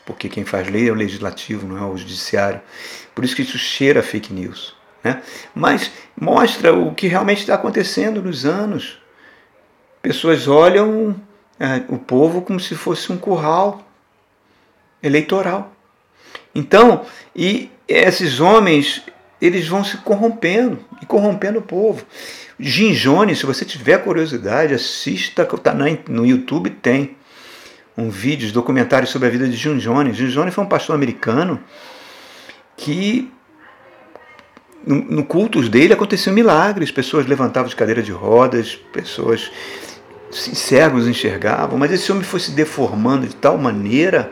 porque 0.06 0.28
quem 0.28 0.44
faz 0.44 0.68
lei 0.68 0.88
é 0.88 0.92
o 0.92 0.94
legislativo, 0.94 1.66
não 1.66 1.76
é 1.76 1.82
o 1.82 1.96
judiciário. 1.96 2.60
Por 3.14 3.24
isso 3.24 3.36
que 3.36 3.42
isso 3.42 3.58
cheira 3.58 4.02
fake 4.02 4.32
news. 4.32 4.77
Né? 5.02 5.22
Mas 5.54 5.90
mostra 6.20 6.74
o 6.74 6.94
que 6.94 7.06
realmente 7.06 7.40
está 7.40 7.54
acontecendo 7.54 8.22
nos 8.22 8.44
anos. 8.44 8.98
Pessoas 10.02 10.48
olham 10.48 11.16
é, 11.58 11.82
o 11.88 11.98
povo 11.98 12.42
como 12.42 12.60
se 12.60 12.74
fosse 12.74 13.12
um 13.12 13.18
curral. 13.18 13.84
eleitoral. 15.02 15.72
Então, 16.54 17.04
e 17.34 17.70
esses 17.86 18.40
homens, 18.40 19.02
eles 19.40 19.68
vão 19.68 19.84
se 19.84 19.96
corrompendo 19.98 20.84
e 21.00 21.06
corrompendo 21.06 21.60
o 21.60 21.62
povo. 21.62 22.04
Jim 22.58 22.92
Jones, 22.92 23.38
se 23.38 23.46
você 23.46 23.64
tiver 23.64 24.02
curiosidade, 24.02 24.74
assista, 24.74 25.44
tá 25.44 25.72
no 26.08 26.26
YouTube 26.26 26.70
tem 26.70 27.16
um 27.96 28.10
vídeo, 28.10 28.52
documentário 28.52 29.08
sobre 29.08 29.28
a 29.28 29.30
vida 29.30 29.48
de 29.48 29.56
Jim 29.56 29.78
Jones. 29.78 30.16
Jim 30.16 30.28
Jones 30.28 30.54
foi 30.54 30.64
um 30.64 30.68
pastor 30.68 30.94
americano 30.94 31.60
que 32.76 33.30
no 34.88 35.22
cultos 35.22 35.68
dele 35.68 35.92
aconteciam 35.92 36.34
milagres, 36.34 36.90
pessoas 36.90 37.26
levantavam 37.26 37.68
de 37.68 37.76
cadeira 37.76 38.02
de 38.02 38.10
rodas, 38.10 38.74
pessoas 38.90 39.50
cegos 40.30 41.06
enxergavam, 41.06 41.78
mas 41.78 41.92
esse 41.92 42.10
homem 42.10 42.24
foi 42.24 42.40
se 42.40 42.52
deformando 42.52 43.26
de 43.26 43.34
tal 43.34 43.58
maneira 43.58 44.30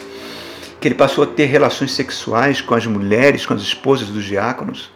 que 0.80 0.88
ele 0.88 0.94
passou 0.94 1.24
a 1.24 1.26
ter 1.26 1.46
relações 1.46 1.92
sexuais 1.92 2.60
com 2.60 2.74
as 2.74 2.86
mulheres, 2.86 3.44
com 3.44 3.54
as 3.54 3.62
esposas 3.62 4.08
dos 4.08 4.24
diáconos, 4.24 4.90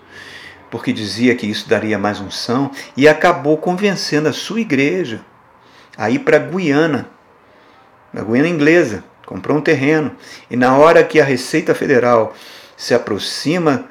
porque 0.71 0.93
dizia 0.93 1.35
que 1.35 1.47
isso 1.47 1.69
daria 1.69 1.99
mais 1.99 2.21
unção, 2.21 2.71
e 2.97 3.09
acabou 3.09 3.59
convencendo 3.59 4.29
a 4.29 4.33
sua 4.33 4.61
igreja 4.61 5.21
a 5.97 6.11
ir 6.11 6.21
para 6.21 6.37
a 6.37 6.41
Guiana, 6.41 7.09
na 8.13 8.23
Guiana 8.23 8.49
inglesa, 8.49 9.05
comprou 9.27 9.59
um 9.59 9.61
terreno, 9.61 10.13
e 10.51 10.57
na 10.57 10.77
hora 10.77 11.05
que 11.05 11.21
a 11.21 11.25
Receita 11.25 11.75
Federal 11.75 12.35
se 12.77 12.95
aproxima 12.95 13.90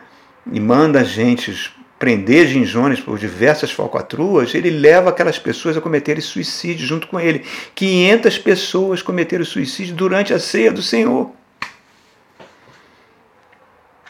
e 0.52 0.60
manda 0.60 1.02
agentes 1.02 1.72
prender 2.00 2.48
Ginjones 2.48 3.02
por 3.02 3.20
diversas 3.20 3.72
falcatruas, 3.72 4.56
ele 4.56 4.70
leva 4.70 5.10
aquelas 5.10 5.38
pessoas 5.38 5.76
a 5.76 5.82
cometerem 5.82 6.22
suicídio 6.22 6.88
junto 6.88 7.08
com 7.08 7.20
ele. 7.20 7.46
500 7.76 8.38
pessoas 8.38 9.02
cometeram 9.02 9.44
suicídio 9.44 9.94
durante 9.94 10.34
a 10.34 10.40
ceia 10.40 10.72
do 10.72 10.82
Senhor. 10.82 11.30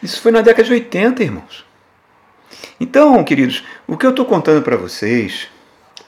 Isso 0.00 0.22
foi 0.22 0.30
na 0.30 0.40
década 0.40 0.64
de 0.64 0.72
80, 0.72 1.22
irmãos. 1.22 1.66
Então, 2.78 3.22
queridos, 3.24 3.64
o 3.86 3.96
que 3.96 4.06
eu 4.06 4.10
estou 4.10 4.24
contando 4.24 4.62
para 4.62 4.76
vocês, 4.76 5.48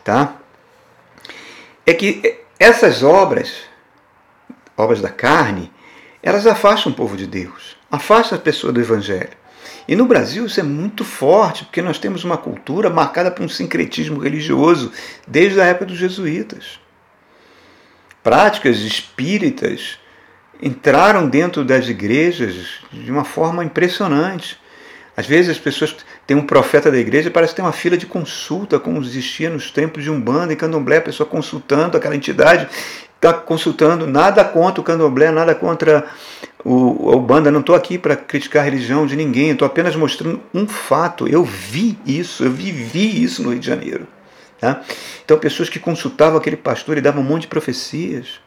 tá? 0.05 0.37
É 1.85 1.93
que 1.93 2.41
essas 2.59 3.03
obras, 3.03 3.65
obras 4.77 5.01
da 5.01 5.11
carne, 5.11 5.71
elas 6.23 6.47
afastam 6.47 6.93
o 6.93 6.95
povo 6.95 7.17
de 7.17 7.27
Deus, 7.27 7.77
afastam 7.91 8.39
a 8.39 8.41
pessoa 8.41 8.73
do 8.73 8.81
Evangelho. 8.81 9.42
E 9.87 9.97
no 9.97 10.07
Brasil 10.07 10.47
isso 10.47 10.61
é 10.61 10.63
muito 10.63 11.05
forte, 11.05 11.65
porque 11.65 11.83
nós 11.83 11.99
temos 11.99 12.25
uma 12.25 12.37
cultura 12.37 12.89
marcada 12.89 13.31
por 13.31 13.45
um 13.45 13.49
sincretismo 13.49 14.19
religioso 14.19 14.93
desde 15.27 15.61
a 15.61 15.65
época 15.65 15.87
dos 15.87 15.99
jesuítas. 15.99 16.81
Práticas 18.23 18.79
espíritas 18.79 19.99
entraram 20.63 21.29
dentro 21.29 21.65
das 21.65 21.89
igrejas 21.89 22.79
de 22.93 23.11
uma 23.11 23.25
forma 23.25 23.65
impressionante. 23.65 24.57
Às 25.17 25.27
vezes 25.27 25.51
as 25.51 25.59
pessoas 25.59 25.97
têm 26.27 26.37
um 26.37 26.47
profeta 26.47 26.91
da 26.91 26.97
igreja 26.97 27.29
e 27.29 27.33
parece 27.33 27.55
tem 27.55 27.65
uma 27.65 27.73
fila 27.73 27.97
de 27.97 28.07
consulta, 28.07 28.79
como 28.79 29.03
existia 29.03 29.51
nos 29.51 29.71
tempos 29.71 30.05
de 30.05 30.11
Umbanda 30.11 30.53
e 30.53 30.57
Candomblé, 30.57 30.99
a 30.99 31.03
pessoa 31.03 31.29
consultando 31.29 31.97
aquela 31.97 32.15
entidade, 32.15 32.69
está 33.17 33.33
consultando, 33.33 34.07
nada 34.07 34.45
contra 34.45 34.81
o 34.81 34.85
Candomblé, 34.85 35.31
nada 35.31 35.55
contra 35.55 36.07
o, 36.65 37.11
o 37.11 37.17
Umbanda, 37.17 37.51
não 37.51 37.61
estou 37.61 37.75
aqui 37.75 37.99
para 37.99 38.17
criticar 38.17 38.63
a 38.63 38.65
religião 38.65 39.07
de 39.07 39.17
ninguém, 39.17 39.51
estou 39.51 39.67
apenas 39.67 39.97
mostrando 39.97 40.41
um 40.55 40.67
fato. 40.67 41.27
Eu 41.27 41.45
vi 41.45 41.99
isso, 42.07 42.45
eu 42.45 42.51
vivi 42.51 43.23
isso 43.23 43.43
no 43.43 43.51
Rio 43.51 43.59
de 43.59 43.67
Janeiro. 43.67 44.07
Tá? 44.61 44.81
Então, 45.25 45.39
pessoas 45.39 45.69
que 45.69 45.81
consultavam 45.81 46.39
aquele 46.39 46.57
pastor 46.57 46.97
e 46.97 47.01
davam 47.01 47.23
um 47.23 47.27
monte 47.27 47.43
de 47.43 47.49
profecias 47.49 48.41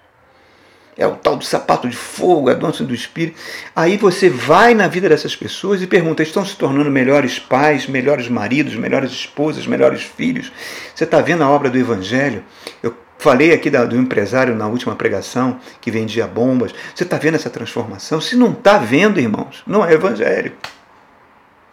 é 0.97 1.05
o 1.05 1.15
tal 1.15 1.35
do 1.35 1.43
sapato 1.43 1.89
de 1.89 1.95
fogo, 1.95 2.49
a 2.49 2.53
dança 2.53 2.83
do 2.83 2.95
espírito. 2.95 3.37
Aí 3.75 3.97
você 3.97 4.29
vai 4.29 4.73
na 4.73 4.87
vida 4.87 5.09
dessas 5.09 5.35
pessoas 5.35 5.81
e 5.81 5.87
pergunta: 5.87 6.23
estão 6.23 6.45
se 6.45 6.55
tornando 6.55 6.89
melhores 6.89 7.37
pais, 7.37 7.85
melhores 7.85 8.29
maridos, 8.29 8.75
melhores 8.75 9.11
esposas, 9.11 9.67
melhores 9.67 10.03
filhos? 10.03 10.51
Você 10.93 11.03
está 11.03 11.19
vendo 11.19 11.43
a 11.43 11.49
obra 11.49 11.69
do 11.69 11.77
Evangelho? 11.77 12.43
Eu 12.81 12.95
falei 13.25 13.51
aqui 13.51 13.71
do 13.71 13.97
empresário 13.97 14.55
na 14.55 14.67
última 14.67 14.95
pregação 14.95 15.59
que 15.81 15.89
vendia 15.89 16.27
bombas. 16.27 16.71
Você 16.93 17.03
está 17.03 17.17
vendo 17.17 17.33
essa 17.33 17.49
transformação? 17.49 18.21
Se 18.21 18.35
não 18.35 18.51
está 18.51 18.77
vendo, 18.77 19.19
irmãos, 19.19 19.63
não 19.65 19.83
é 19.83 19.93
Evangelho. 19.93 20.53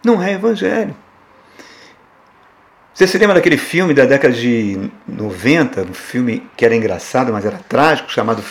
Não 0.02 0.22
é 0.22 0.32
Evangelho. 0.32 0.96
Você 2.94 3.06
se 3.06 3.18
lembra 3.18 3.34
daquele 3.34 3.58
filme 3.58 3.92
da 3.92 4.06
década 4.06 4.32
de 4.32 4.90
90, 5.06 5.82
um 5.82 5.92
filme 5.92 6.48
que 6.56 6.64
era 6.64 6.74
engraçado, 6.74 7.30
mas 7.30 7.44
era 7.44 7.60
trágico, 7.68 8.10
chamado 8.10 8.42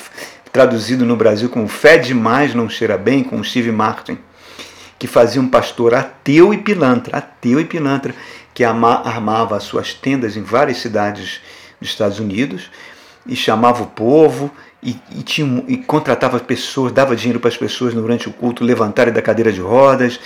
traduzido 0.52 1.04
no 1.04 1.16
Brasil 1.16 1.50
como 1.50 1.68
Fé 1.68 1.98
Demais 1.98 2.54
Não 2.54 2.70
Cheira 2.70 3.00
Bem, 3.00 3.24
com 3.24 3.44
Steve 3.44 3.72
Martin, 3.72 4.20
que 5.00 5.08
fazia 5.08 5.42
um 5.42 5.48
pastor 5.48 5.96
ateu 5.96 6.54
e 6.54 6.58
pilantra, 6.60 7.18
ateu 7.18 7.60
e 7.60 7.66
pilantra, 7.66 8.14
que 8.54 8.64
armava 8.64 9.58
as 9.58 9.64
suas 9.64 9.92
tendas 9.92 10.38
em 10.38 10.44
várias 10.44 10.78
cidades 10.78 11.42
dos 11.80 11.90
Estados 11.90 12.20
Unidos 12.20 12.70
e 13.26 13.36
chamava 13.36 13.84
o 13.84 13.88
povo 13.88 14.52
e, 14.82 14.96
e, 15.16 15.24
tinha, 15.24 15.64
e 15.68 15.78
contratava 15.78 16.40
pessoas, 16.40 16.92
dava 16.92 17.16
dinheiro 17.16 17.40
para 17.40 17.50
as 17.50 17.58
pessoas 17.58 17.94
durante 17.94 18.28
o 18.28 18.34
culto 18.34 18.64
levantarem 18.64 19.14
da 19.14 19.22
cadeira 19.22 19.52
de 19.52 19.62
rodas, 19.62 20.20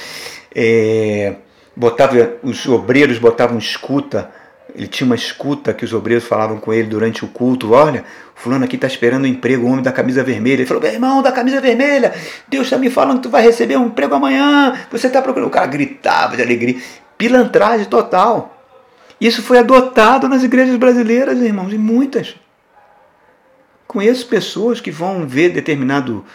é, 0.53 1.35
botava 1.75 2.15
os 2.43 2.65
obreiros 2.67 3.17
botavam 3.17 3.57
escuta 3.57 4.31
ele 4.75 4.87
tinha 4.87 5.05
uma 5.05 5.15
escuta 5.15 5.73
que 5.73 5.85
os 5.85 5.93
obreiros 5.93 6.27
falavam 6.27 6.57
com 6.57 6.73
ele 6.73 6.87
durante 6.87 7.23
o 7.23 7.29
culto. 7.29 7.71
Olha, 7.71 8.03
fulano 8.35 8.65
aqui 8.65 8.75
está 8.75 8.87
esperando 8.87 9.23
um 9.23 9.27
emprego, 9.27 9.65
o 9.65 9.69
homem 9.69 9.81
da 9.81 9.91
camisa 9.91 10.21
vermelha. 10.21 10.55
Ele 10.55 10.65
falou, 10.65 10.83
meu 10.83 10.91
irmão 10.91 11.21
da 11.21 11.31
camisa 11.31 11.61
vermelha, 11.61 12.13
Deus 12.47 12.65
está 12.65 12.77
me 12.77 12.89
falando 12.89 13.17
que 13.17 13.23
tu 13.23 13.29
vai 13.29 13.41
receber 13.41 13.77
um 13.77 13.87
emprego 13.87 14.15
amanhã. 14.15 14.77
Você 14.91 15.07
está 15.07 15.21
procurando. 15.21 15.47
O 15.47 15.51
cara 15.51 15.65
gritava 15.67 16.35
de 16.35 16.41
alegria. 16.41 16.75
Pilantragem 17.17 17.85
total. 17.85 18.51
Isso 19.19 19.41
foi 19.41 19.59
adotado 19.59 20.27
nas 20.27 20.43
igrejas 20.43 20.75
brasileiras, 20.75 21.39
irmãos, 21.39 21.71
e 21.71 21.77
muitas. 21.77 22.35
Conheço 23.95 24.27
pessoas 24.27 24.81
que 24.81 24.91
vão 24.91 25.25
ver 25.25 25.53
determinado 25.53 26.25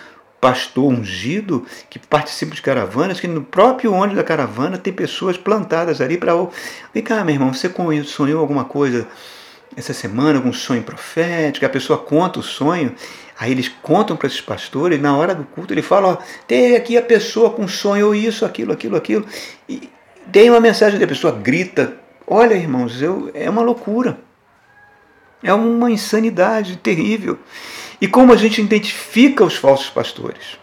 pastor 0.41 0.91
ungido 0.91 1.67
que 1.91 1.99
participa 1.99 2.55
de 2.55 2.63
caravanas, 2.63 3.21
que 3.21 3.29
no 3.29 3.43
próprio 3.43 3.93
ônibus 3.93 4.17
da 4.17 4.25
caravana 4.25 4.79
tem 4.79 4.91
pessoas 4.91 5.37
plantadas 5.37 6.01
ali 6.01 6.17
para. 6.17 6.33
Vem 6.95 7.03
cá, 7.03 7.23
meu 7.23 7.35
irmão, 7.35 7.53
você 7.53 7.71
sonhou 8.03 8.41
alguma 8.41 8.65
coisa 8.65 9.07
essa 9.77 9.93
semana, 9.93 10.39
algum 10.39 10.55
sonho 10.55 10.83
profético? 10.83 11.67
A 11.67 11.69
pessoa 11.69 11.99
conta 11.99 12.41
o 12.41 12.43
sonho, 12.43 12.95
aí 13.39 13.51
eles 13.51 13.69
contam 13.69 14.17
para 14.17 14.29
esses 14.29 14.41
pastores, 14.41 14.99
e 14.99 15.03
na 15.03 15.15
hora 15.15 15.35
do 15.35 15.45
culto 15.45 15.75
ele 15.75 15.83
fala: 15.83 16.15
ó, 16.15 16.17
tem 16.47 16.75
aqui 16.75 16.97
a 16.97 17.03
pessoa 17.03 17.51
com 17.51 17.69
sonho, 17.69 18.15
isso, 18.15 18.47
aquilo, 18.47 18.73
aquilo, 18.73 18.97
aquilo. 18.97 19.27
E 19.69 19.91
tem 20.33 20.49
uma 20.49 20.61
mensagem, 20.61 21.05
a 21.05 21.07
pessoa 21.07 21.31
grita: 21.31 21.95
Olha, 22.27 22.55
irmãos, 22.55 23.03
eu, 23.03 23.31
é 23.35 23.51
uma 23.51 23.61
loucura. 23.61 24.30
É 25.43 25.53
uma 25.55 25.91
insanidade 25.91 26.77
terrível. 26.77 27.39
E 28.01 28.09
como 28.09 28.33
a 28.33 28.37
gente 28.37 28.61
identifica 28.61 29.45
os 29.45 29.57
falsos 29.57 29.91
pastores? 29.91 30.59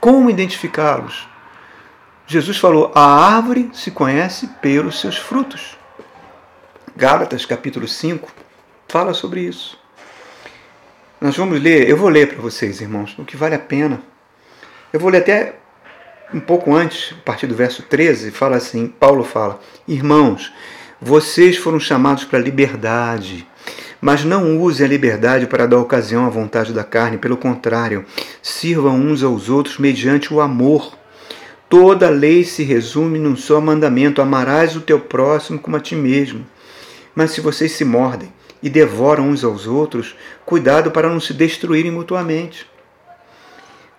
Como 0.00 0.30
identificá-los? 0.30 1.28
Jesus 2.26 2.58
falou: 2.58 2.92
a 2.94 3.34
árvore 3.34 3.70
se 3.72 3.90
conhece 3.90 4.46
pelos 4.60 5.00
seus 5.00 5.16
frutos. 5.16 5.78
Gálatas 6.96 7.44
capítulo 7.44 7.88
5 7.88 8.30
fala 8.88 9.12
sobre 9.12 9.40
isso. 9.40 9.78
Nós 11.20 11.36
vamos 11.36 11.60
ler, 11.60 11.88
eu 11.88 11.96
vou 11.96 12.08
ler 12.08 12.28
para 12.28 12.40
vocês, 12.40 12.80
irmãos, 12.80 13.14
o 13.18 13.24
que 13.24 13.36
vale 13.36 13.54
a 13.54 13.58
pena. 13.58 14.02
Eu 14.92 15.00
vou 15.00 15.10
ler 15.10 15.18
até 15.18 15.56
um 16.32 16.40
pouco 16.40 16.74
antes, 16.74 17.12
a 17.12 17.22
partir 17.24 17.46
do 17.46 17.54
verso 17.54 17.82
13, 17.82 18.30
fala 18.30 18.56
assim: 18.56 18.86
Paulo 18.86 19.24
fala: 19.24 19.60
Irmãos, 19.88 20.52
vocês 21.00 21.56
foram 21.56 21.80
chamados 21.80 22.24
para 22.24 22.38
a 22.38 22.42
liberdade. 22.42 23.46
Mas 24.00 24.24
não 24.24 24.60
use 24.60 24.84
a 24.84 24.88
liberdade 24.88 25.46
para 25.46 25.66
dar 25.66 25.78
ocasião 25.78 26.26
à 26.26 26.28
vontade 26.28 26.72
da 26.72 26.84
carne, 26.84 27.18
pelo 27.18 27.36
contrário, 27.36 28.04
sirvam 28.42 28.96
uns 28.96 29.22
aos 29.22 29.48
outros 29.48 29.78
mediante 29.78 30.32
o 30.32 30.40
amor. 30.40 30.96
Toda 31.68 32.10
lei 32.10 32.44
se 32.44 32.62
resume 32.62 33.18
num 33.18 33.36
só 33.36 33.60
mandamento: 33.60 34.20
amarás 34.20 34.76
o 34.76 34.80
teu 34.80 35.00
próximo 35.00 35.58
como 35.58 35.76
a 35.76 35.80
ti 35.80 35.96
mesmo. 35.96 36.46
Mas 37.14 37.30
se 37.30 37.40
vocês 37.40 37.72
se 37.72 37.84
mordem 37.84 38.32
e 38.62 38.68
devoram 38.68 39.28
uns 39.28 39.44
aos 39.44 39.66
outros, 39.66 40.16
cuidado 40.44 40.90
para 40.90 41.08
não 41.08 41.20
se 41.20 41.32
destruírem 41.32 41.90
mutuamente. 41.90 42.66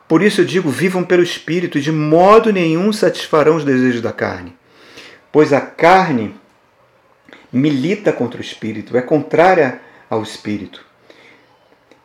Por 0.08 0.22
isso 0.22 0.42
eu 0.42 0.46
digo: 0.46 0.70
vivam 0.70 1.04
pelo 1.04 1.24
Espírito, 1.24 1.78
e 1.78 1.82
de 1.82 1.92
modo 1.92 2.52
nenhum 2.52 2.94
satisfarão 2.94 3.56
os 3.56 3.64
desejos 3.64 4.02
da 4.02 4.12
carne. 4.12 4.56
Pois 5.32 5.52
a 5.52 5.62
carne 5.62 6.36
milita 7.52 8.12
contra 8.12 8.40
o 8.40 8.44
Espírito, 8.44 8.98
é 8.98 9.02
contrária 9.02 9.82
ao 10.16 10.24
espírito. 10.24 10.86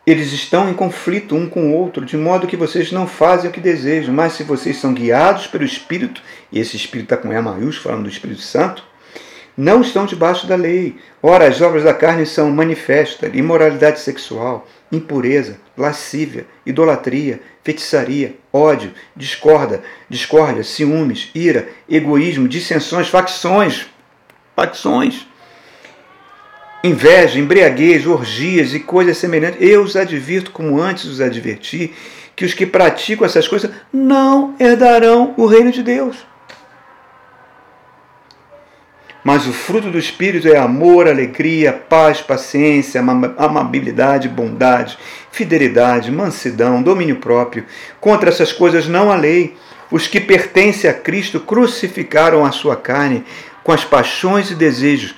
Eles 0.06 0.32
estão 0.32 0.68
em 0.68 0.74
conflito 0.74 1.36
um 1.36 1.48
com 1.48 1.70
o 1.70 1.74
outro, 1.74 2.04
de 2.04 2.16
modo 2.16 2.46
que 2.46 2.56
vocês 2.56 2.90
não 2.90 3.06
fazem 3.06 3.48
o 3.48 3.52
que 3.52 3.61
desejam, 3.61 4.12
mas 4.12 4.32
se 4.32 4.42
vocês 4.42 4.78
são 4.78 4.94
guiados 4.94 5.46
pelo 5.46 5.64
Espírito, 5.64 6.22
e 6.50 6.58
esse 6.58 6.76
Espírito 6.76 7.12
está 7.12 7.16
com 7.16 7.32
E 7.32 7.40
maiúsculo, 7.40 7.90
falando 7.90 8.04
do 8.04 8.11
Espírito 8.11 8.40
Santo, 8.40 8.82
não 9.56 9.82
estão 9.82 10.06
debaixo 10.06 10.46
da 10.46 10.56
lei. 10.56 10.96
Ora, 11.22 11.46
as 11.46 11.61
obras 11.61 11.84
da 11.84 11.92
carne 11.92 12.24
são 12.24 12.50
manifestas: 12.50 13.30
imoralidade 13.34 14.00
sexual, 14.00 14.66
impureza, 14.90 15.58
lascívia, 15.76 16.46
idolatria, 16.64 17.40
feitiçaria, 17.62 18.36
ódio, 18.52 18.92
discorda, 19.14 19.82
discórdia, 20.08 20.64
ciúmes, 20.64 21.30
ira, 21.34 21.68
egoísmo, 21.88 22.48
dissensões, 22.48 23.08
facções, 23.08 23.86
facções, 24.56 25.26
inveja, 26.82 27.38
embriaguez, 27.38 28.06
orgias 28.06 28.74
e 28.74 28.80
coisas 28.80 29.18
semelhantes. 29.18 29.60
Eu 29.60 29.82
os 29.82 29.96
advirto, 29.96 30.50
como 30.50 30.80
antes 30.80 31.04
os 31.04 31.20
adverti, 31.20 31.92
que 32.34 32.44
os 32.44 32.54
que 32.54 32.66
praticam 32.66 33.26
essas 33.26 33.46
coisas 33.46 33.70
não 33.92 34.54
herdarão 34.58 35.34
o 35.36 35.46
reino 35.46 35.70
de 35.70 35.82
Deus. 35.82 36.30
Mas 39.22 39.46
o 39.46 39.52
fruto 39.52 39.90
do 39.90 39.98
Espírito 39.98 40.48
é 40.48 40.56
amor, 40.56 41.06
alegria, 41.06 41.72
paz, 41.72 42.22
paciência, 42.22 43.02
amabilidade, 43.36 44.28
bondade, 44.28 44.98
fidelidade, 45.30 46.10
mansidão, 46.10 46.82
domínio 46.82 47.16
próprio. 47.16 47.66
Contra 48.00 48.30
essas 48.30 48.50
coisas 48.50 48.88
não 48.88 49.10
há 49.10 49.16
lei. 49.16 49.56
Os 49.90 50.06
que 50.06 50.20
pertencem 50.20 50.88
a 50.88 50.94
Cristo 50.94 51.38
crucificaram 51.38 52.46
a 52.46 52.52
sua 52.52 52.76
carne 52.76 53.24
com 53.62 53.72
as 53.72 53.84
paixões 53.84 54.50
e 54.50 54.54
desejos. 54.54 55.14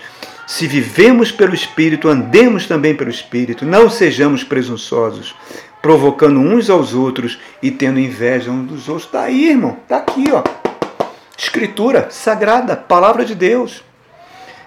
Se 0.54 0.66
vivemos 0.66 1.32
pelo 1.32 1.54
Espírito, 1.54 2.08
andemos 2.08 2.66
também 2.66 2.94
pelo 2.94 3.08
Espírito. 3.08 3.64
Não 3.64 3.88
sejamos 3.88 4.44
presunçosos, 4.44 5.34
provocando 5.80 6.38
uns 6.40 6.68
aos 6.68 6.92
outros 6.92 7.38
e 7.62 7.70
tendo 7.70 7.98
inveja 7.98 8.50
uns 8.50 8.66
dos 8.66 8.86
outros. 8.86 9.06
Está 9.06 9.22
aí, 9.22 9.48
irmão. 9.48 9.78
Está 9.82 9.96
aqui, 9.96 10.26
ó. 10.30 10.44
Escritura 11.38 12.08
sagrada, 12.10 12.76
palavra 12.76 13.24
de 13.24 13.34
Deus. 13.34 13.82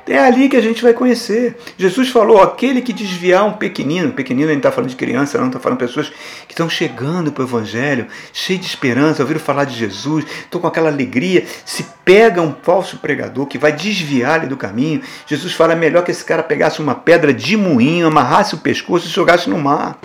É 0.07 0.19
ali 0.19 0.47
que 0.47 0.55
a 0.55 0.61
gente 0.61 0.83
vai 0.83 0.93
conhecer. 0.93 1.57
Jesus 1.77 2.09
falou: 2.09 2.41
aquele 2.41 2.81
que 2.81 2.93
desviar 2.93 3.43
um 3.45 3.53
pequenino, 3.53 4.13
pequenino, 4.13 4.49
gente 4.49 4.57
está 4.57 4.71
falando 4.71 4.89
de 4.89 4.95
criança, 4.95 5.39
não 5.39 5.47
está 5.47 5.59
falando 5.59 5.79
de 5.79 5.85
pessoas 5.85 6.09
que 6.47 6.53
estão 6.53 6.69
chegando 6.69 7.31
para 7.31 7.43
o 7.43 7.47
Evangelho, 7.47 8.07
cheio 8.31 8.59
de 8.59 8.65
esperança, 8.65 9.23
ouviram 9.23 9.39
falar 9.39 9.65
de 9.65 9.75
Jesus, 9.75 10.25
estão 10.25 10.61
com 10.61 10.67
aquela 10.67 10.89
alegria. 10.89 11.45
Se 11.65 11.85
pega 12.03 12.41
um 12.41 12.53
falso 12.61 12.97
pregador 12.97 13.47
que 13.47 13.57
vai 13.57 13.71
desviar 13.71 14.39
ele 14.39 14.47
do 14.47 14.57
caminho, 14.57 15.01
Jesus 15.25 15.53
fala: 15.53 15.73
é 15.73 15.75
melhor 15.75 16.03
que 16.03 16.11
esse 16.11 16.23
cara 16.23 16.43
pegasse 16.43 16.79
uma 16.79 16.93
pedra 16.93 17.33
de 17.33 17.57
moinho, 17.57 18.07
amarrasse 18.07 18.53
o 18.53 18.59
pescoço 18.59 19.07
e 19.07 19.11
jogasse 19.11 19.49
no 19.49 19.57
mar 19.57 19.99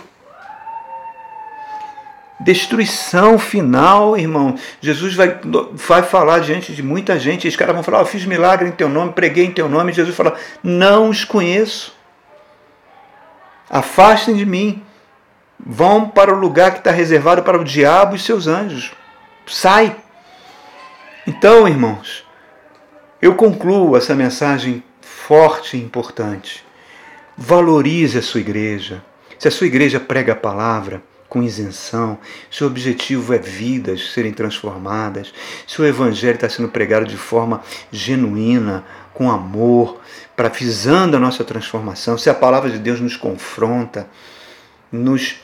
destruição 2.40 3.38
final, 3.38 4.16
irmão. 4.16 4.56
Jesus 4.80 5.14
vai, 5.14 5.38
vai 5.72 6.02
falar 6.02 6.40
diante 6.40 6.74
de 6.74 6.82
muita 6.82 7.18
gente. 7.18 7.46
Os 7.46 7.56
caras 7.56 7.74
vão 7.74 7.84
falar: 7.84 8.00
oh, 8.00 8.06
Fiz 8.06 8.24
milagre 8.24 8.68
em 8.68 8.72
teu 8.72 8.88
nome, 8.88 9.12
preguei 9.12 9.44
em 9.44 9.52
teu 9.52 9.68
nome. 9.68 9.92
Jesus 9.92 10.16
fala: 10.16 10.34
Não 10.62 11.10
os 11.10 11.24
conheço. 11.24 11.94
Afastem 13.68 14.34
de 14.34 14.46
mim. 14.46 14.82
Vão 15.58 16.08
para 16.08 16.34
o 16.34 16.38
lugar 16.38 16.72
que 16.72 16.78
está 16.78 16.90
reservado 16.90 17.42
para 17.42 17.60
o 17.60 17.64
diabo 17.64 18.16
e 18.16 18.18
seus 18.18 18.46
anjos. 18.46 18.92
Sai. 19.46 19.94
Então, 21.26 21.68
irmãos, 21.68 22.24
eu 23.20 23.34
concluo 23.34 23.94
essa 23.94 24.14
mensagem 24.14 24.82
forte 25.02 25.76
e 25.76 25.80
importante. 25.80 26.64
Valorize 27.36 28.18
a 28.18 28.22
sua 28.22 28.40
igreja. 28.40 29.04
Se 29.38 29.46
a 29.46 29.50
sua 29.50 29.66
igreja 29.66 30.00
prega 30.00 30.32
a 30.32 30.36
palavra, 30.36 31.02
com 31.30 31.42
isenção, 31.44 32.18
se 32.50 32.64
o 32.64 32.66
objetivo 32.66 33.32
é 33.32 33.38
vidas 33.38 34.10
serem 34.12 34.32
transformadas, 34.32 35.32
se 35.64 35.80
o 35.80 35.86
Evangelho 35.86 36.34
está 36.34 36.48
sendo 36.48 36.68
pregado 36.68 37.06
de 37.06 37.16
forma 37.16 37.62
genuína, 37.92 38.84
com 39.14 39.30
amor, 39.30 40.00
para 40.36 40.48
visando 40.48 41.16
a 41.16 41.20
nossa 41.20 41.44
transformação, 41.44 42.18
se 42.18 42.28
a 42.28 42.34
palavra 42.34 42.68
de 42.68 42.78
Deus 42.78 43.00
nos 43.00 43.16
confronta, 43.16 44.08
nos 44.90 45.36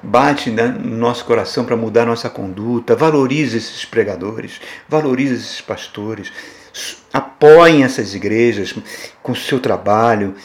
bate 0.00 0.50
no 0.50 0.96
nosso 0.96 1.24
coração 1.24 1.64
para 1.64 1.76
mudar 1.76 2.06
nossa 2.06 2.30
conduta, 2.30 2.94
valorize 2.94 3.56
esses 3.56 3.84
pregadores, 3.84 4.60
valorize 4.88 5.34
esses 5.34 5.60
pastores, 5.60 6.32
apoiem 7.12 7.82
essas 7.82 8.14
igrejas 8.14 8.72
com 9.20 9.34
seu 9.34 9.58
trabalho, 9.58 10.36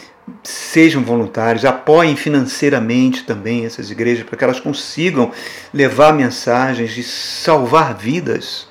sejam 0.44 1.04
voluntários, 1.04 1.66
apoiem 1.66 2.16
financeiramente 2.16 3.24
também 3.24 3.66
essas 3.66 3.92
igrejas 3.92 4.26
para 4.26 4.38
que 4.38 4.44
elas 4.44 4.60
consigam 4.60 5.32
levar 5.74 6.14
mensagens 6.14 6.94
de 6.94 7.04
salvar 7.04 7.96
vidas. 7.96 8.68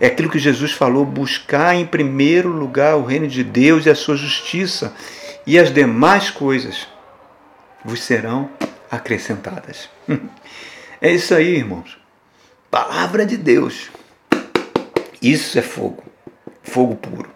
É 0.00 0.06
aquilo 0.06 0.30
que 0.30 0.38
Jesus 0.38 0.72
falou: 0.72 1.04
buscar 1.04 1.74
em 1.74 1.86
primeiro 1.86 2.50
lugar 2.50 2.96
o 2.96 3.04
reino 3.04 3.26
de 3.26 3.42
Deus 3.42 3.86
e 3.86 3.90
a 3.90 3.94
sua 3.94 4.16
justiça, 4.16 4.94
e 5.46 5.58
as 5.58 5.72
demais 5.72 6.30
coisas 6.30 6.86
vos 7.84 8.02
serão 8.02 8.50
acrescentadas. 8.90 9.88
É 11.00 11.12
isso 11.12 11.32
aí, 11.32 11.54
irmãos. 11.54 11.96
Palavra 12.68 13.24
de 13.24 13.36
Deus. 13.36 13.88
Isso 15.22 15.56
é 15.56 15.62
fogo. 15.62 16.02
Fogo 16.60 16.96
puro. 16.96 17.30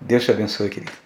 Deus 0.00 0.24
te 0.24 0.32
abençoe, 0.32 0.68
querido. 0.68 1.05